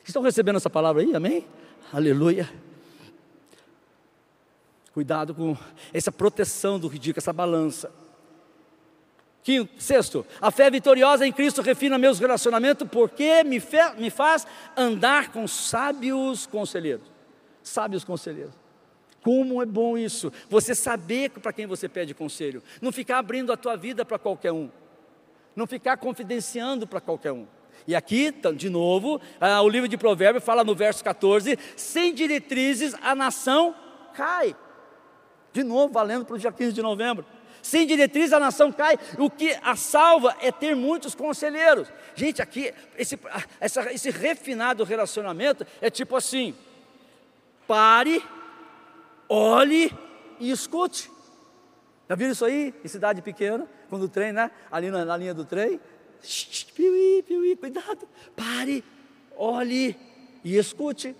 Estão 0.03 0.21
recebendo 0.21 0.55
essa 0.57 0.69
palavra 0.69 1.01
aí? 1.01 1.15
Amém? 1.15 1.45
Aleluia. 1.91 2.49
Cuidado 4.97 5.35
com 5.35 5.55
essa 5.93 6.11
proteção 6.11 6.79
do 6.79 6.87
ridículo, 6.87 7.19
essa 7.19 7.31
balança. 7.31 7.91
Quinto, 9.43 9.79
sexto, 9.79 10.25
a 10.41 10.49
fé 10.49 10.71
vitoriosa 10.71 11.27
em 11.27 11.31
Cristo 11.31 11.61
refina 11.61 11.99
meus 11.99 12.17
relacionamentos 12.17 12.87
porque 12.89 13.43
me, 13.43 13.59
fe, 13.59 13.77
me 13.99 14.09
faz 14.09 14.47
andar 14.75 15.31
com 15.31 15.47
sábios 15.47 16.47
conselheiros. 16.47 17.05
Sábios 17.61 18.03
conselheiros. 18.03 18.55
Como 19.21 19.61
é 19.61 19.67
bom 19.67 19.99
isso, 19.99 20.33
você 20.49 20.73
saber 20.73 21.29
para 21.29 21.53
quem 21.53 21.67
você 21.67 21.87
pede 21.87 22.15
conselho, 22.15 22.63
não 22.81 22.91
ficar 22.91 23.19
abrindo 23.19 23.53
a 23.53 23.55
tua 23.55 23.75
vida 23.75 24.03
para 24.03 24.17
qualquer 24.17 24.51
um, 24.51 24.67
não 25.55 25.67
ficar 25.67 25.97
confidenciando 25.97 26.87
para 26.87 26.99
qualquer 26.99 27.33
um. 27.33 27.45
E 27.85 27.95
aqui, 27.95 28.33
de 28.55 28.67
novo, 28.67 29.21
ah, 29.39 29.61
o 29.61 29.69
livro 29.69 29.87
de 29.87 29.95
Provérbios 29.95 30.43
fala 30.43 30.63
no 30.63 30.73
verso 30.73 31.03
14: 31.03 31.55
sem 31.75 32.15
diretrizes 32.15 32.95
a 33.03 33.13
nação 33.13 33.75
cai. 34.15 34.55
De 35.57 35.63
novo, 35.63 35.91
valendo 35.91 36.23
para 36.23 36.35
o 36.35 36.37
dia 36.37 36.51
15 36.51 36.71
de 36.71 36.83
novembro. 36.83 37.25
Sem 37.63 37.87
diretriz 37.87 38.31
a 38.31 38.39
nação 38.39 38.71
cai. 38.71 38.95
O 39.17 39.27
que 39.27 39.57
a 39.63 39.75
salva 39.75 40.37
é 40.39 40.51
ter 40.51 40.75
muitos 40.75 41.15
conselheiros. 41.15 41.87
Gente, 42.13 42.43
aqui, 42.43 42.71
esse, 42.95 43.19
essa, 43.59 43.91
esse 43.91 44.11
refinado 44.11 44.83
relacionamento 44.83 45.65
é 45.81 45.89
tipo 45.89 46.15
assim: 46.15 46.53
pare 47.67 48.23
olhe 49.27 49.91
e 50.39 50.51
escute. 50.51 51.09
Já 52.07 52.13
viram 52.13 52.33
isso 52.33 52.45
aí 52.45 52.71
em 52.85 52.87
cidade 52.87 53.23
pequena? 53.23 53.67
Quando 53.89 54.03
o 54.03 54.09
trem, 54.09 54.31
né? 54.31 54.51
Ali 54.71 54.91
na, 54.91 55.03
na 55.03 55.17
linha 55.17 55.33
do 55.33 55.43
trem. 55.43 55.79
Piuí, 56.75 57.23
piuí, 57.23 57.55
cuidado. 57.55 58.07
Pare, 58.35 58.83
olhe 59.35 59.97
e 60.43 60.55
escute. 60.55 61.15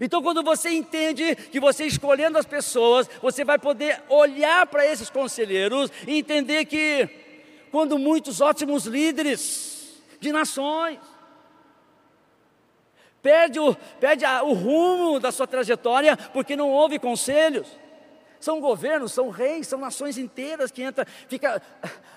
Então, 0.00 0.22
quando 0.22 0.42
você 0.42 0.70
entende 0.70 1.34
que 1.34 1.58
você 1.58 1.86
escolhendo 1.86 2.38
as 2.38 2.46
pessoas, 2.46 3.08
você 3.22 3.44
vai 3.44 3.58
poder 3.58 4.02
olhar 4.08 4.66
para 4.66 4.86
esses 4.86 5.08
conselheiros 5.08 5.90
e 6.06 6.18
entender 6.18 6.64
que, 6.66 7.08
quando 7.70 7.98
muitos 7.98 8.40
ótimos 8.40 8.84
líderes 8.84 10.02
de 10.20 10.32
nações, 10.32 10.98
perde 13.22 13.58
o, 13.58 13.74
perde 13.98 14.24
o 14.24 14.52
rumo 14.52 15.18
da 15.18 15.32
sua 15.32 15.46
trajetória 15.46 16.16
porque 16.32 16.54
não 16.54 16.70
houve 16.70 16.98
conselhos. 16.98 17.66
São 18.38 18.60
governos, 18.60 19.12
são 19.12 19.30
reis, 19.30 19.66
são 19.66 19.80
nações 19.80 20.18
inteiras 20.18 20.70
que 20.70 20.82
entra, 20.82 21.06
fica 21.26 21.60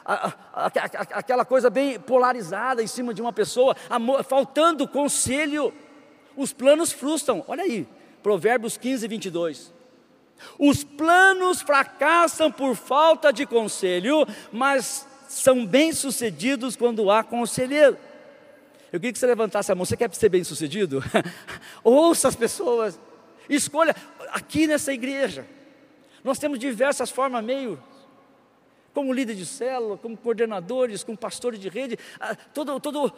a, 0.06 0.28
a, 0.54 0.66
aquela 1.14 1.46
coisa 1.46 1.70
bem 1.70 2.00
polarizada 2.00 2.84
em 2.84 2.88
cima 2.88 3.14
de 3.14 3.22
uma 3.22 3.34
pessoa, 3.34 3.76
faltando 4.28 4.88
conselho. 4.88 5.74
Os 6.36 6.54
planos 6.54 6.92
frustram. 6.92 7.44
Olha 7.48 7.64
aí, 7.64 7.88
Provérbios 8.22 8.78
15, 8.78 9.08
22. 9.08 9.74
Os 10.58 10.84
planos 10.84 11.62
fracassam 11.62 12.52
por 12.52 12.76
falta 12.76 13.32
de 13.32 13.46
conselho, 13.46 14.26
mas 14.52 15.06
são 15.28 15.66
bem-sucedidos 15.66 16.76
quando 16.76 17.12
há 17.12 17.24
conselheiro. 17.24 17.98
Eu 18.92 19.00
queria 19.00 19.14
que 19.14 19.20
você 19.20 19.28
levantasse 19.28 19.72
a 19.72 19.76
mão. 19.76 19.86
Você 19.86 19.96
quer 19.96 20.14
ser 20.14 20.30
bem 20.30 20.44
sucedido? 20.44 21.04
Ouça 21.84 22.28
as 22.28 22.36
pessoas. 22.36 23.00
Escolha. 23.48 23.96
Aqui 24.32 24.66
nessa 24.66 24.92
igreja, 24.94 25.46
nós 26.24 26.40
temos 26.40 26.58
diversas 26.58 27.10
formas, 27.10 27.44
meio. 27.44 27.82
Como 28.94 29.14
líder 29.14 29.36
de 29.36 29.46
célula, 29.46 29.98
como 29.98 30.18
coordenadores, 30.18 31.04
como 31.04 31.18
pastores 31.18 31.60
de 31.60 31.70
rede, 31.70 31.98
todo, 32.54 32.80
todo 32.80 33.14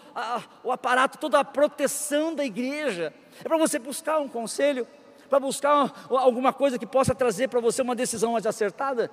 o 0.63 0.71
aparato, 0.71 1.17
toda 1.17 1.39
a 1.39 1.43
proteção 1.43 2.35
da 2.35 2.43
igreja. 2.45 3.13
É 3.43 3.47
para 3.47 3.57
você 3.57 3.79
buscar 3.79 4.19
um 4.19 4.27
conselho, 4.27 4.87
para 5.29 5.39
buscar 5.39 6.07
alguma 6.09 6.51
coisa 6.51 6.77
que 6.77 6.85
possa 6.85 7.15
trazer 7.15 7.47
para 7.47 7.59
você 7.59 7.81
uma 7.81 7.95
decisão 7.95 8.33
mais 8.33 8.45
acertada. 8.45 9.09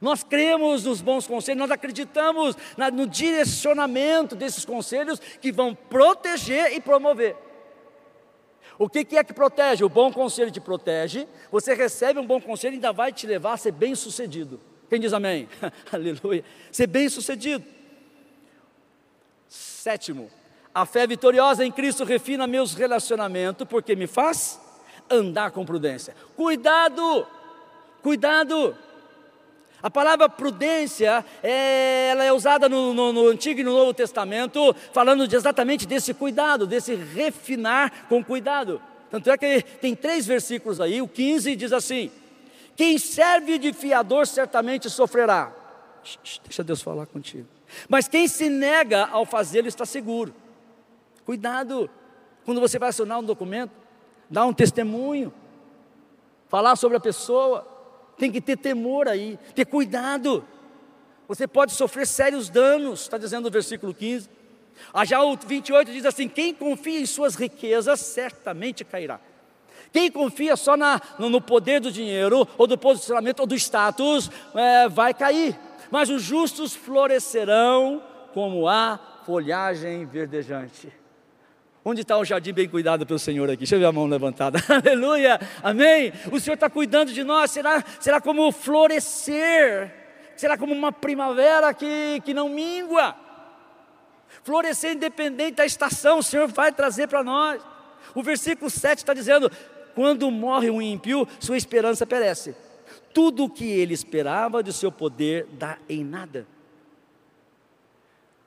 Nós 0.00 0.24
cremos 0.24 0.84
nos 0.84 1.00
bons 1.00 1.26
conselhos, 1.26 1.60
nós 1.60 1.70
acreditamos 1.70 2.56
na, 2.76 2.90
no 2.90 3.06
direcionamento 3.06 4.34
desses 4.34 4.64
conselhos 4.64 5.18
que 5.18 5.52
vão 5.52 5.74
proteger 5.74 6.72
e 6.72 6.80
promover. 6.80 7.36
O 8.78 8.88
que, 8.88 9.04
que, 9.04 9.16
é 9.16 9.24
que 9.24 9.32
protege? 9.32 9.84
O 9.84 9.88
bom 9.88 10.12
conselho 10.12 10.50
te 10.50 10.60
protege, 10.60 11.28
você 11.50 11.74
recebe 11.74 12.18
um 12.18 12.26
bom 12.26 12.40
conselho 12.40 12.74
e 12.74 12.76
ainda 12.76 12.92
vai 12.92 13.12
te 13.12 13.26
levar 13.26 13.52
a 13.52 13.56
ser 13.56 13.72
bem 13.72 13.94
sucedido. 13.94 14.60
Quem 14.88 15.00
diz 15.00 15.12
amém? 15.12 15.48
Aleluia. 15.92 16.44
Ser 16.70 16.86
bem 16.86 17.08
sucedido. 17.08 17.64
Sétimo, 19.48 20.30
a 20.74 20.84
fé 20.84 21.06
vitoriosa 21.06 21.64
em 21.64 21.70
Cristo 21.70 22.04
refina 22.04 22.46
meus 22.46 22.74
relacionamentos, 22.74 23.66
porque 23.68 23.94
me 23.94 24.06
faz 24.06 24.60
andar 25.08 25.52
com 25.52 25.64
prudência. 25.64 26.16
Cuidado, 26.36 27.26
cuidado. 28.02 28.76
A 29.84 29.90
palavra 29.90 30.30
prudência, 30.30 31.22
é, 31.42 32.08
ela 32.08 32.24
é 32.24 32.32
usada 32.32 32.70
no, 32.70 32.94
no, 32.94 33.12
no, 33.12 33.28
Antigo 33.28 33.60
e 33.60 33.62
no 33.62 33.70
Novo 33.70 33.92
Testamento, 33.92 34.74
falando 34.94 35.28
de 35.28 35.36
exatamente 35.36 35.86
desse 35.86 36.14
cuidado, 36.14 36.66
desse 36.66 36.94
refinar 36.94 38.06
com 38.08 38.24
cuidado. 38.24 38.80
Tanto 39.10 39.30
é 39.30 39.36
que 39.36 39.60
tem 39.82 39.94
três 39.94 40.24
versículos 40.24 40.80
aí, 40.80 41.02
o 41.02 41.06
15 41.06 41.54
diz 41.54 41.70
assim: 41.70 42.10
Quem 42.74 42.96
serve 42.96 43.58
de 43.58 43.74
fiador 43.74 44.26
certamente 44.26 44.88
sofrerá. 44.88 45.52
Deixa 46.44 46.64
Deus 46.64 46.80
falar 46.80 47.04
contigo. 47.04 47.46
Mas 47.86 48.08
quem 48.08 48.26
se 48.26 48.48
nega 48.48 49.04
ao 49.12 49.26
fazê-lo 49.26 49.68
está 49.68 49.84
seguro. 49.84 50.34
Cuidado, 51.26 51.90
quando 52.46 52.58
você 52.58 52.78
vai 52.78 52.88
assinar 52.88 53.18
um 53.18 53.22
documento, 53.22 53.72
dar 54.30 54.46
um 54.46 54.52
testemunho, 54.54 55.30
falar 56.48 56.74
sobre 56.74 56.96
a 56.96 57.00
pessoa, 57.00 57.73
tem 58.18 58.30
que 58.30 58.40
ter 58.40 58.56
temor 58.56 59.08
aí, 59.08 59.38
ter 59.54 59.64
cuidado. 59.64 60.44
Você 61.26 61.46
pode 61.46 61.72
sofrer 61.72 62.06
sérios 62.06 62.48
danos, 62.48 63.02
está 63.02 63.18
dizendo 63.18 63.46
o 63.48 63.50
versículo 63.50 63.94
15. 63.94 64.28
Ah, 64.92 65.04
já 65.04 65.22
o 65.22 65.36
28 65.36 65.92
diz 65.92 66.04
assim: 66.04 66.28
quem 66.28 66.54
confia 66.54 67.00
em 67.00 67.06
suas 67.06 67.34
riquezas 67.34 68.00
certamente 68.00 68.84
cairá. 68.84 69.20
Quem 69.92 70.10
confia 70.10 70.56
só 70.56 70.76
na, 70.76 71.00
no, 71.18 71.28
no, 71.30 71.40
poder 71.40 71.80
do 71.80 71.90
dinheiro, 71.92 72.48
ou 72.58 72.66
do 72.66 72.76
posicionamento, 72.76 73.40
ou 73.40 73.46
do 73.46 73.54
status, 73.54 74.28
é, 74.54 74.88
vai 74.88 75.14
cair. 75.14 75.56
Mas 75.90 76.10
os 76.10 76.22
justos 76.22 76.74
florescerão 76.74 78.02
como 78.32 78.66
a 78.66 78.98
folhagem 79.24 80.04
verdejante. 80.04 80.92
Onde 81.84 82.00
está 82.00 82.16
o 82.16 82.24
jardim 82.24 82.54
bem 82.54 82.66
cuidado 82.66 83.04
pelo 83.04 83.18
Senhor 83.18 83.46
aqui? 83.50 83.58
Deixa 83.58 83.74
eu 83.74 83.78
ver 83.78 83.84
a 83.84 83.92
mão 83.92 84.06
levantada. 84.06 84.58
Aleluia, 84.82 85.38
amém. 85.62 86.14
O 86.32 86.40
Senhor 86.40 86.54
está 86.54 86.70
cuidando 86.70 87.12
de 87.12 87.22
nós. 87.22 87.50
Será, 87.50 87.84
será 88.00 88.22
como 88.22 88.50
florescer, 88.50 89.92
será 90.34 90.56
como 90.56 90.72
uma 90.72 90.90
primavera 90.90 91.74
que, 91.74 92.22
que 92.24 92.32
não 92.32 92.48
mingua. 92.48 93.14
Florescer 94.42 94.92
independente 94.92 95.56
da 95.56 95.66
estação, 95.66 96.20
o 96.20 96.22
Senhor 96.22 96.48
vai 96.48 96.72
trazer 96.72 97.06
para 97.06 97.22
nós. 97.22 97.62
O 98.14 98.22
versículo 98.22 98.70
7 98.70 99.00
está 99.00 99.12
dizendo: 99.12 99.50
quando 99.94 100.30
morre 100.30 100.70
um 100.70 100.80
ímpio, 100.80 101.28
sua 101.38 101.58
esperança 101.58 102.06
perece. 102.06 102.56
Tudo 103.12 103.44
o 103.44 103.50
que 103.50 103.70
ele 103.70 103.92
esperava 103.92 104.62
de 104.62 104.72
seu 104.72 104.90
poder 104.90 105.46
dá 105.52 105.76
em 105.86 106.02
nada. 106.02 106.46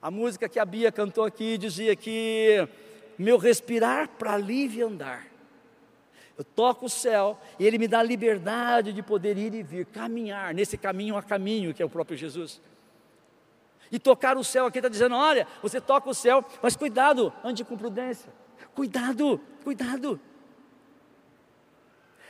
A 0.02 0.10
música 0.10 0.50
que 0.50 0.60
a 0.60 0.65
Bia 0.65 0.91
cantou 0.91 1.23
aqui 1.23 1.58
dizia 1.58 1.95
que 1.95 2.67
meu 3.17 3.38
respirar 3.38 4.10
para 4.10 4.38
livre 4.38 4.82
andar. 4.82 5.25
Eu 6.38 6.43
toco 6.43 6.86
o 6.86 6.89
céu 6.89 7.39
e 7.58 7.65
Ele 7.65 7.77
me 7.80 7.88
dá 7.88 8.03
liberdade 8.03 8.93
de 8.93 9.01
poder 9.01 9.38
ir 9.38 9.53
e 9.56 9.63
vir, 9.63 9.86
caminhar 9.88 10.53
nesse 10.53 10.77
caminho 10.77 11.17
a 11.17 11.23
caminho 11.23 11.73
que 11.73 11.82
é 11.82 11.86
o 11.86 11.89
próprio 11.89 12.15
Jesus. 12.15 12.62
E 13.91 13.97
tocar 13.97 14.38
o 14.38 14.43
céu 14.43 14.65
aqui 14.65 14.77
está 14.77 14.89
dizendo: 14.89 15.15
olha, 15.15 15.47
você 15.62 15.82
toca 15.82 16.10
o 16.10 16.13
céu, 16.13 16.45
mas 16.62 16.75
cuidado, 16.75 17.34
ande 17.43 17.63
com 17.63 17.77
prudência. 17.77 18.32
Cuidado, 18.75 19.41
cuidado. 19.63 20.19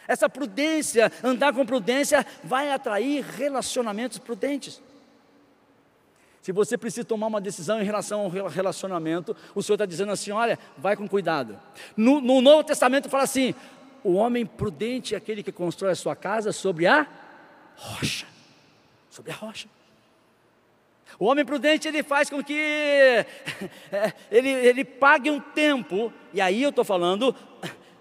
Essa 0.07 0.29
prudência, 0.29 1.11
andar 1.21 1.53
com 1.53 1.65
prudência, 1.65 2.25
vai 2.43 2.71
atrair 2.71 3.25
relacionamentos 3.25 4.17
prudentes. 4.17 4.81
Se 6.47 6.53
você 6.53 6.77
precisa 6.77 7.03
tomar 7.03 7.27
uma 7.27 7.41
decisão 7.41 7.81
em 7.81 7.83
relação 7.83 8.21
ao 8.21 8.47
relacionamento, 8.47 9.35
o 9.53 9.61
Senhor 9.61 9.75
está 9.75 9.85
dizendo 9.85 10.13
assim: 10.13 10.31
olha, 10.31 10.57
vai 10.77 10.95
com 10.95 11.05
cuidado. 11.05 11.59
No, 11.97 12.21
no, 12.21 12.39
Novo 12.39 12.63
Testamento 12.63 13.09
fala 13.09 13.23
assim: 13.23 13.53
o 14.01 14.13
homem 14.13 14.45
prudente 14.45 15.13
é 15.13 15.17
aquele 15.17 15.43
que 15.43 15.51
constrói 15.51 15.91
a 15.91 15.95
sua 15.95 16.15
casa 16.15 16.53
sobre 16.53 16.87
a 16.87 17.05
rocha. 17.75 18.25
Sobre 19.09 19.33
a 19.33 19.35
rocha. 19.35 19.67
O 21.19 21.25
homem 21.25 21.43
prudente 21.43 21.85
ele 21.85 22.01
faz 22.01 22.29
com 22.29 22.41
que 22.41 22.55
é, 23.91 24.13
ele, 24.31 24.47
ele 24.47 24.85
pague 24.85 25.29
um 25.29 25.41
tempo, 25.41 26.13
e 26.33 26.39
aí 26.39 26.63
eu 26.63 26.69
estou 26.69 26.85
falando 26.85 27.35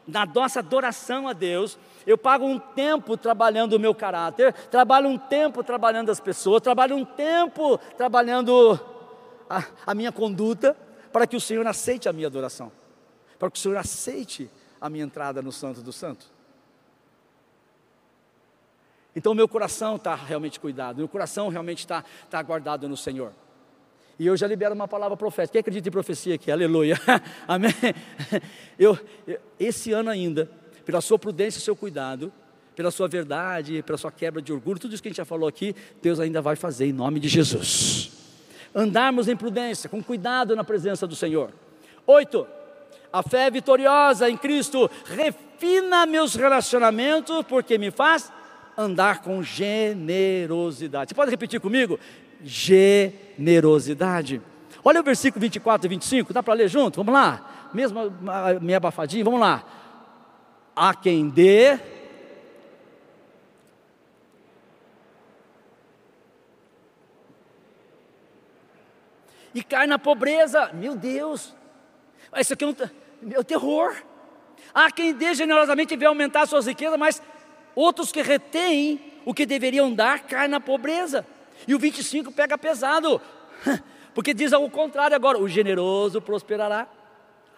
na 0.06 0.24
nossa 0.24 0.60
adoração 0.60 1.26
a 1.26 1.32
Deus, 1.32 1.76
eu 2.06 2.16
pago 2.16 2.46
um 2.46 2.58
tempo 2.58 3.16
trabalhando 3.16 3.72
o 3.72 3.80
meu 3.80 3.94
caráter, 3.94 4.52
trabalho 4.70 5.08
um 5.08 5.18
tempo 5.18 5.64
trabalhando 5.64 6.10
as 6.10 6.20
pessoas, 6.20 6.62
trabalho 6.62 6.96
um 6.96 7.04
tempo 7.04 7.78
trabalhando 7.96 8.78
a, 9.50 9.64
a 9.86 9.94
minha 9.94 10.12
conduta, 10.12 10.76
para 11.12 11.26
que 11.26 11.36
o 11.36 11.40
Senhor 11.40 11.66
aceite 11.66 12.08
a 12.08 12.12
minha 12.12 12.28
adoração, 12.28 12.70
para 13.38 13.50
que 13.50 13.58
o 13.58 13.60
Senhor 13.60 13.76
aceite 13.76 14.48
a 14.80 14.88
minha 14.88 15.04
entrada 15.04 15.42
no 15.42 15.50
Santo 15.50 15.82
dos 15.82 15.96
Santos. 15.96 16.30
Então, 19.14 19.34
meu 19.34 19.48
coração 19.48 19.96
está 19.96 20.14
realmente 20.14 20.60
cuidado, 20.60 20.98
meu 20.98 21.08
coração 21.08 21.48
realmente 21.48 21.78
está 21.78 22.04
tá 22.30 22.40
guardado 22.42 22.88
no 22.88 22.96
Senhor. 22.96 23.32
E 24.18 24.26
eu 24.26 24.36
já 24.36 24.46
libero 24.46 24.74
uma 24.74 24.88
palavra 24.88 25.16
profética. 25.16 25.52
Quem 25.52 25.60
acredita 25.60 25.88
em 25.88 25.92
profecia 25.92 26.34
aqui? 26.36 26.50
Aleluia. 26.50 26.98
Amém. 27.46 27.72
Eu, 28.78 28.98
eu, 29.26 29.38
esse 29.58 29.92
ano 29.92 30.08
ainda, 30.08 30.50
pela 30.86 31.02
sua 31.02 31.18
prudência 31.18 31.58
e 31.58 31.62
seu 31.62 31.76
cuidado, 31.76 32.32
pela 32.76 32.90
sua 32.92 33.08
verdade, 33.08 33.82
pela 33.82 33.98
sua 33.98 34.12
quebra 34.12 34.40
de 34.40 34.52
orgulho, 34.52 34.78
tudo 34.78 34.94
isso 34.94 35.02
que 35.02 35.08
a 35.08 35.10
gente 35.10 35.18
já 35.18 35.24
falou 35.24 35.48
aqui, 35.48 35.74
Deus 36.00 36.20
ainda 36.20 36.40
vai 36.40 36.54
fazer 36.56 36.86
em 36.86 36.92
nome 36.92 37.18
de 37.18 37.28
Jesus. 37.28 38.12
Andarmos 38.74 39.26
em 39.28 39.36
prudência, 39.36 39.90
com 39.90 40.02
cuidado 40.02 40.54
na 40.54 40.62
presença 40.62 41.06
do 41.06 41.16
Senhor. 41.16 41.50
Oito, 42.06 42.46
a 43.12 43.22
fé 43.22 43.50
vitoriosa 43.50 44.30
em 44.30 44.36
Cristo 44.36 44.90
refina 45.06 46.06
meus 46.06 46.34
relacionamentos, 46.34 47.44
porque 47.48 47.78
me 47.78 47.90
faz 47.90 48.30
andar 48.76 49.22
com 49.22 49.42
generosidade. 49.42 51.08
Você 51.08 51.14
pode 51.14 51.30
repetir 51.30 51.58
comigo? 51.60 51.98
Generosidade. 52.44 54.42
Olha 54.84 55.00
o 55.00 55.02
versículo 55.02 55.40
24 55.40 55.86
e 55.86 55.88
25, 55.88 56.32
dá 56.32 56.42
para 56.42 56.54
ler 56.54 56.68
junto? 56.68 56.96
Vamos 57.02 57.12
lá. 57.12 57.70
Mesmo 57.74 58.12
meio 58.60 58.76
abafadinho, 58.76 59.24
vamos 59.24 59.40
lá. 59.40 59.64
A 60.76 60.94
quem 60.94 61.30
dê. 61.30 61.78
E 69.54 69.64
cai 69.64 69.86
na 69.86 69.98
pobreza, 69.98 70.70
meu 70.74 70.94
Deus, 70.94 71.54
isso 72.36 72.52
aqui 72.52 72.62
é 72.62 72.66
um 72.66 72.74
meu 73.22 73.42
terror. 73.42 73.96
Há 74.74 74.90
quem 74.90 75.14
dê 75.14 75.32
generosamente 75.32 75.94
e 75.94 75.96
vê 75.96 76.04
aumentar 76.04 76.44
suas 76.46 76.66
riquezas, 76.66 76.98
mas 76.98 77.22
outros 77.74 78.12
que 78.12 78.20
retêm 78.20 79.00
o 79.24 79.32
que 79.32 79.46
deveriam 79.46 79.90
dar 79.94 80.24
caem 80.24 80.48
na 80.48 80.60
pobreza. 80.60 81.26
E 81.66 81.74
o 81.74 81.78
25 81.78 82.30
pega 82.32 82.58
pesado, 82.58 83.18
porque 84.14 84.34
diz 84.34 84.52
ao 84.52 84.68
contrário 84.68 85.16
agora: 85.16 85.38
o 85.38 85.48
generoso 85.48 86.20
prosperará. 86.20 86.86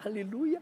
Aleluia. 0.05 0.61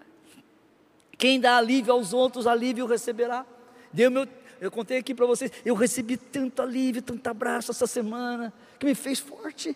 Quem 1.18 1.40
dá 1.40 1.58
alívio 1.58 1.94
aos 1.94 2.14
outros, 2.14 2.46
alívio 2.46 2.86
receberá. 2.86 3.46
Deu 3.92 4.12
meu, 4.12 4.28
eu 4.62 4.70
contei 4.70 4.98
aqui 4.98 5.14
para 5.14 5.26
vocês, 5.26 5.52
eu 5.66 5.74
recebi 5.76 6.18
tanto 6.18 6.62
alívio, 6.62 7.02
tanto 7.02 7.28
abraço 7.28 7.72
essa 7.72 7.88
semana, 7.88 8.54
que 8.80 8.86
me 8.86 8.94
fez 8.94 9.20
forte. 9.20 9.76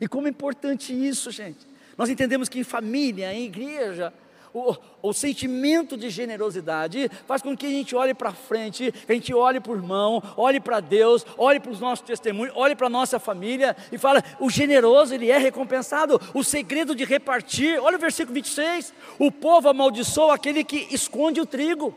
E 0.00 0.08
como 0.08 0.26
é 0.26 0.30
importante 0.30 0.92
isso, 0.92 1.30
gente. 1.30 1.66
Nós 1.96 2.08
entendemos 2.08 2.48
que 2.48 2.58
em 2.58 2.64
família, 2.64 3.32
em 3.34 3.44
igreja, 3.44 4.12
o, 4.52 4.74
o, 5.02 5.12
sentimento 5.12 5.96
de 5.96 6.10
generosidade 6.10 7.10
faz 7.26 7.42
com 7.42 7.56
que 7.56 7.66
a 7.66 7.70
gente 7.70 7.94
olhe 7.94 8.14
para 8.14 8.32
frente, 8.32 8.90
que 8.92 9.12
a 9.12 9.14
gente 9.14 9.32
olhe 9.32 9.60
para 9.60 9.72
o 9.72 9.76
irmão, 9.76 10.22
olhe 10.36 10.60
para 10.60 10.80
Deus, 10.80 11.24
olhe 11.38 11.60
para 11.60 11.70
os 11.70 11.80
nossos 11.80 12.04
testemunhos, 12.04 12.54
olhe 12.56 12.74
para 12.74 12.86
a 12.86 12.90
nossa 12.90 13.18
família 13.18 13.76
e 13.92 13.98
fala: 13.98 14.22
o 14.38 14.50
generoso 14.50 15.14
ele 15.14 15.30
é 15.30 15.38
recompensado. 15.38 16.20
O 16.34 16.42
segredo 16.42 16.94
de 16.94 17.04
repartir, 17.04 17.80
olha 17.80 17.96
o 17.96 18.00
versículo 18.00 18.34
26: 18.34 18.92
o 19.18 19.30
povo 19.30 19.68
amaldiçoa 19.68 20.34
aquele 20.34 20.64
que 20.64 20.88
esconde 20.90 21.40
o 21.40 21.46
trigo. 21.46 21.94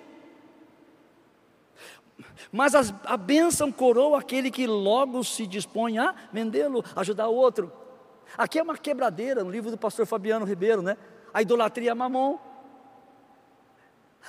Mas 2.51 2.75
a, 2.75 3.17
bênção 3.17 3.71
coroa 3.71 4.19
aquele 4.19 4.51
que 4.51 4.67
logo 4.67 5.23
se 5.23 5.47
dispõe 5.47 5.97
a 5.97 6.13
vendê-lo, 6.31 6.85
ajudar 6.95 7.27
o 7.27 7.35
outro. 7.35 7.71
Aqui 8.37 8.59
é 8.59 8.63
uma 8.63 8.77
quebradeira 8.77 9.43
no 9.43 9.49
livro 9.49 9.71
do 9.71 9.77
pastor 9.77 10.05
Fabiano 10.05 10.45
Ribeiro, 10.45 10.83
né? 10.83 10.95
A 11.33 11.41
idolatria 11.41 11.91
é 11.91 11.93
mamon. 11.93 12.37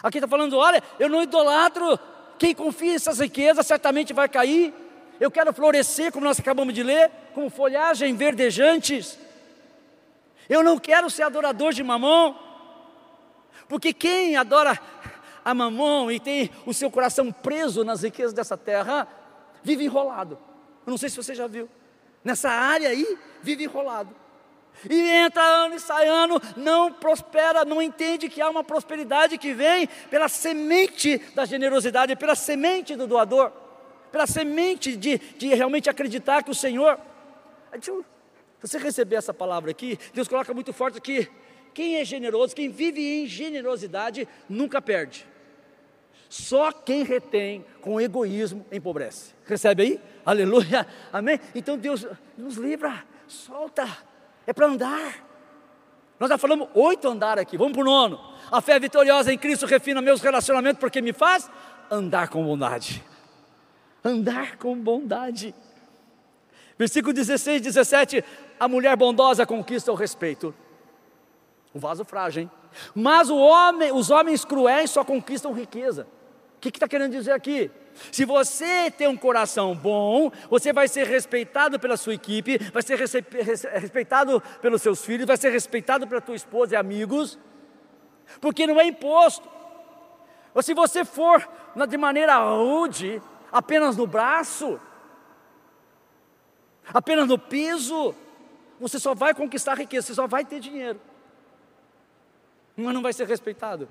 Aqui 0.03 0.19
está 0.19 0.29
falando: 0.29 0.57
olha, 0.57 0.83
eu 0.99 1.09
não 1.09 1.23
idolatro, 1.23 1.99
quem 2.39 2.55
confia 2.55 2.93
nessas 2.95 3.19
riquezas 3.19 3.67
certamente 3.67 4.13
vai 4.13 4.29
cair. 4.29 4.73
Eu 5.21 5.31
quero 5.31 5.53
florescer, 5.53 6.11
como 6.11 6.25
nós 6.25 6.41
acabamos 6.41 6.75
de 6.75 6.83
ler, 6.83 7.11
com 7.35 7.49
folhagem 7.49 8.17
verdejantes. 8.17 9.19
Eu 10.49 10.63
não 10.63 10.79
quero 10.79 11.09
ser 11.09 11.23
adorador 11.23 11.73
de 11.73 11.83
mamon, 11.83 12.35
porque 13.69 13.93
quem 13.93 14.37
adora 14.37 14.79
a 15.45 15.55
mamon 15.55 16.11
e 16.11 16.19
tem 16.19 16.51
o 16.67 16.75
seu 16.75 16.91
coração 16.91 17.31
preso 17.31 17.85
nas 17.85 18.03
riquezas 18.03 18.33
dessa 18.33 18.57
terra, 18.57 19.07
vive 19.63 19.85
enrolado. 19.85 20.39
Eu 20.87 20.91
não 20.91 20.99
sei 20.99 21.09
se 21.09 21.17
você 21.17 21.35
já 21.35 21.47
viu. 21.47 21.69
Nessa 22.23 22.51
área 22.51 22.89
aí, 22.89 23.19
vive 23.43 23.65
enrolado. 23.65 24.15
E 24.89 25.09
entra 25.11 25.43
ano 25.43 25.77
e 25.77 25.81
sai 25.81 26.09
ano, 26.09 26.41
não 26.57 26.93
prospera, 26.93 27.65
não 27.65 27.81
entende 27.81 28.29
que 28.29 28.41
há 28.41 28.51
uma 28.51 28.65
prosperidade 28.65 29.39
que 29.39 29.53
vem 29.55 29.87
pela 30.11 30.29
semente 30.29 31.19
da 31.35 31.45
generosidade, 31.45 32.17
pela 32.17 32.35
semente 32.35 32.97
do 32.97 33.07
doador, 33.07 33.51
pela 34.11 34.27
semente 34.27 34.97
de, 34.97 35.19
de 35.19 35.55
realmente 35.55 35.89
acreditar 35.89 36.43
que 36.43 36.51
o 36.51 36.55
Senhor. 36.55 36.99
Se 37.81 37.91
você 38.61 38.79
receber 38.79 39.17
essa 39.17 39.33
palavra 39.33 39.71
aqui, 39.71 39.99
Deus 40.13 40.29
coloca 40.29 40.53
muito 40.53 40.73
forte 40.73 40.99
aqui. 40.99 41.29
Quem 41.73 41.97
é 41.97 42.05
generoso, 42.05 42.55
quem 42.55 42.69
vive 42.69 43.01
em 43.01 43.27
generosidade, 43.27 44.29
nunca 44.49 44.81
perde. 44.81 45.27
Só 46.29 46.73
quem 46.73 47.05
retém 47.05 47.65
com 47.81 48.01
egoísmo 48.01 48.67
empobrece. 48.71 49.35
Recebe 49.47 49.83
aí? 49.83 50.01
Aleluia. 50.25 50.87
Amém? 51.13 51.41
Então 51.55 51.77
Deus 51.77 52.07
nos 52.37 52.57
livra, 52.57 53.05
solta 53.27 53.89
é 54.47 54.53
para 54.53 54.67
andar. 54.67 55.25
Nós 56.19 56.29
já 56.29 56.39
falamos 56.39 56.69
oito 56.75 57.09
andar 57.09 57.39
aqui, 57.39 57.57
vamos 57.57 57.73
para 57.73 57.83
o 57.83 57.85
nono. 57.85 58.21
A 58.51 58.61
fé 58.61 58.79
vitoriosa 58.79 59.33
em 59.33 59.39
Cristo 59.39 59.67
refina 59.67 60.01
meus 60.01 60.21
relacionamentos 60.21 60.79
porque 60.79 61.03
me 61.03 61.13
faz 61.13 61.51
andar 61.91 62.29
com 62.29 62.45
bondade. 62.45 63.05
Andar 64.05 64.57
com 64.57 64.77
bondade. 64.77 65.55
Versículo 66.79 67.13
16, 67.13 67.63
17: 67.63 68.25
A 68.59 68.69
mulher 68.69 68.97
bondosa 68.97 69.47
conquista 69.47 69.91
o 69.91 69.95
respeito. 69.95 70.55
O 71.73 71.79
vaso 71.79 72.05
frágil, 72.05 72.43
hein? 72.43 72.51
Mas 72.95 73.31
homem, 73.31 73.93
os 73.93 74.11
homens 74.11 74.45
cruéis 74.45 74.91
só 74.91 75.05
conquistam 75.05 75.53
riqueza. 75.53 76.07
Que 76.65 76.79
está 76.79 76.89
que 76.89 76.93
querendo 76.93 77.13
dizer 77.13 77.33
aqui? 77.33 77.71
Se 78.11 78.25
você 78.25 78.91
tem 78.91 79.07
um 79.07 79.19
coração 79.19 79.75
bom, 79.75 80.33
você 80.49 80.73
vai 80.73 80.89
ser 80.89 81.07
respeitado 81.07 81.79
pela 81.79 81.95
sua 81.95 82.15
equipe, 82.15 82.57
vai 82.73 82.83
ser 82.83 82.99
respeitado 82.99 84.43
pelos 84.63 84.81
seus 84.81 85.05
filhos, 85.05 85.27
vai 85.27 85.37
ser 85.37 85.51
respeitado 85.51 86.07
pela 86.07 86.23
tua 86.23 86.35
esposa 86.35 86.73
e 86.73 86.77
amigos, 86.77 87.39
porque 88.41 88.67
não 88.67 88.81
é 88.81 88.87
imposto. 88.87 89.47
Ou 90.55 90.63
se 90.63 90.73
você 90.73 91.05
for 91.05 91.47
de 91.87 91.99
maneira 91.99 92.39
rude, 92.39 93.21
apenas 93.53 93.95
no 93.95 94.07
braço, 94.07 94.81
apenas 96.95 97.29
no 97.29 97.39
piso, 97.39 98.15
você 98.81 98.99
só 98.99 99.15
vai 99.15 99.35
conquistar 99.35 99.75
riqueza, 99.75 100.07
você 100.07 100.15
só 100.15 100.27
vai 100.27 100.47
ter 100.47 100.61
dinheiro, 100.61 100.99
mas 102.75 102.95
não 102.95 103.03
vai 103.03 103.13
ser 103.13 103.29
respeitado. 103.29 103.87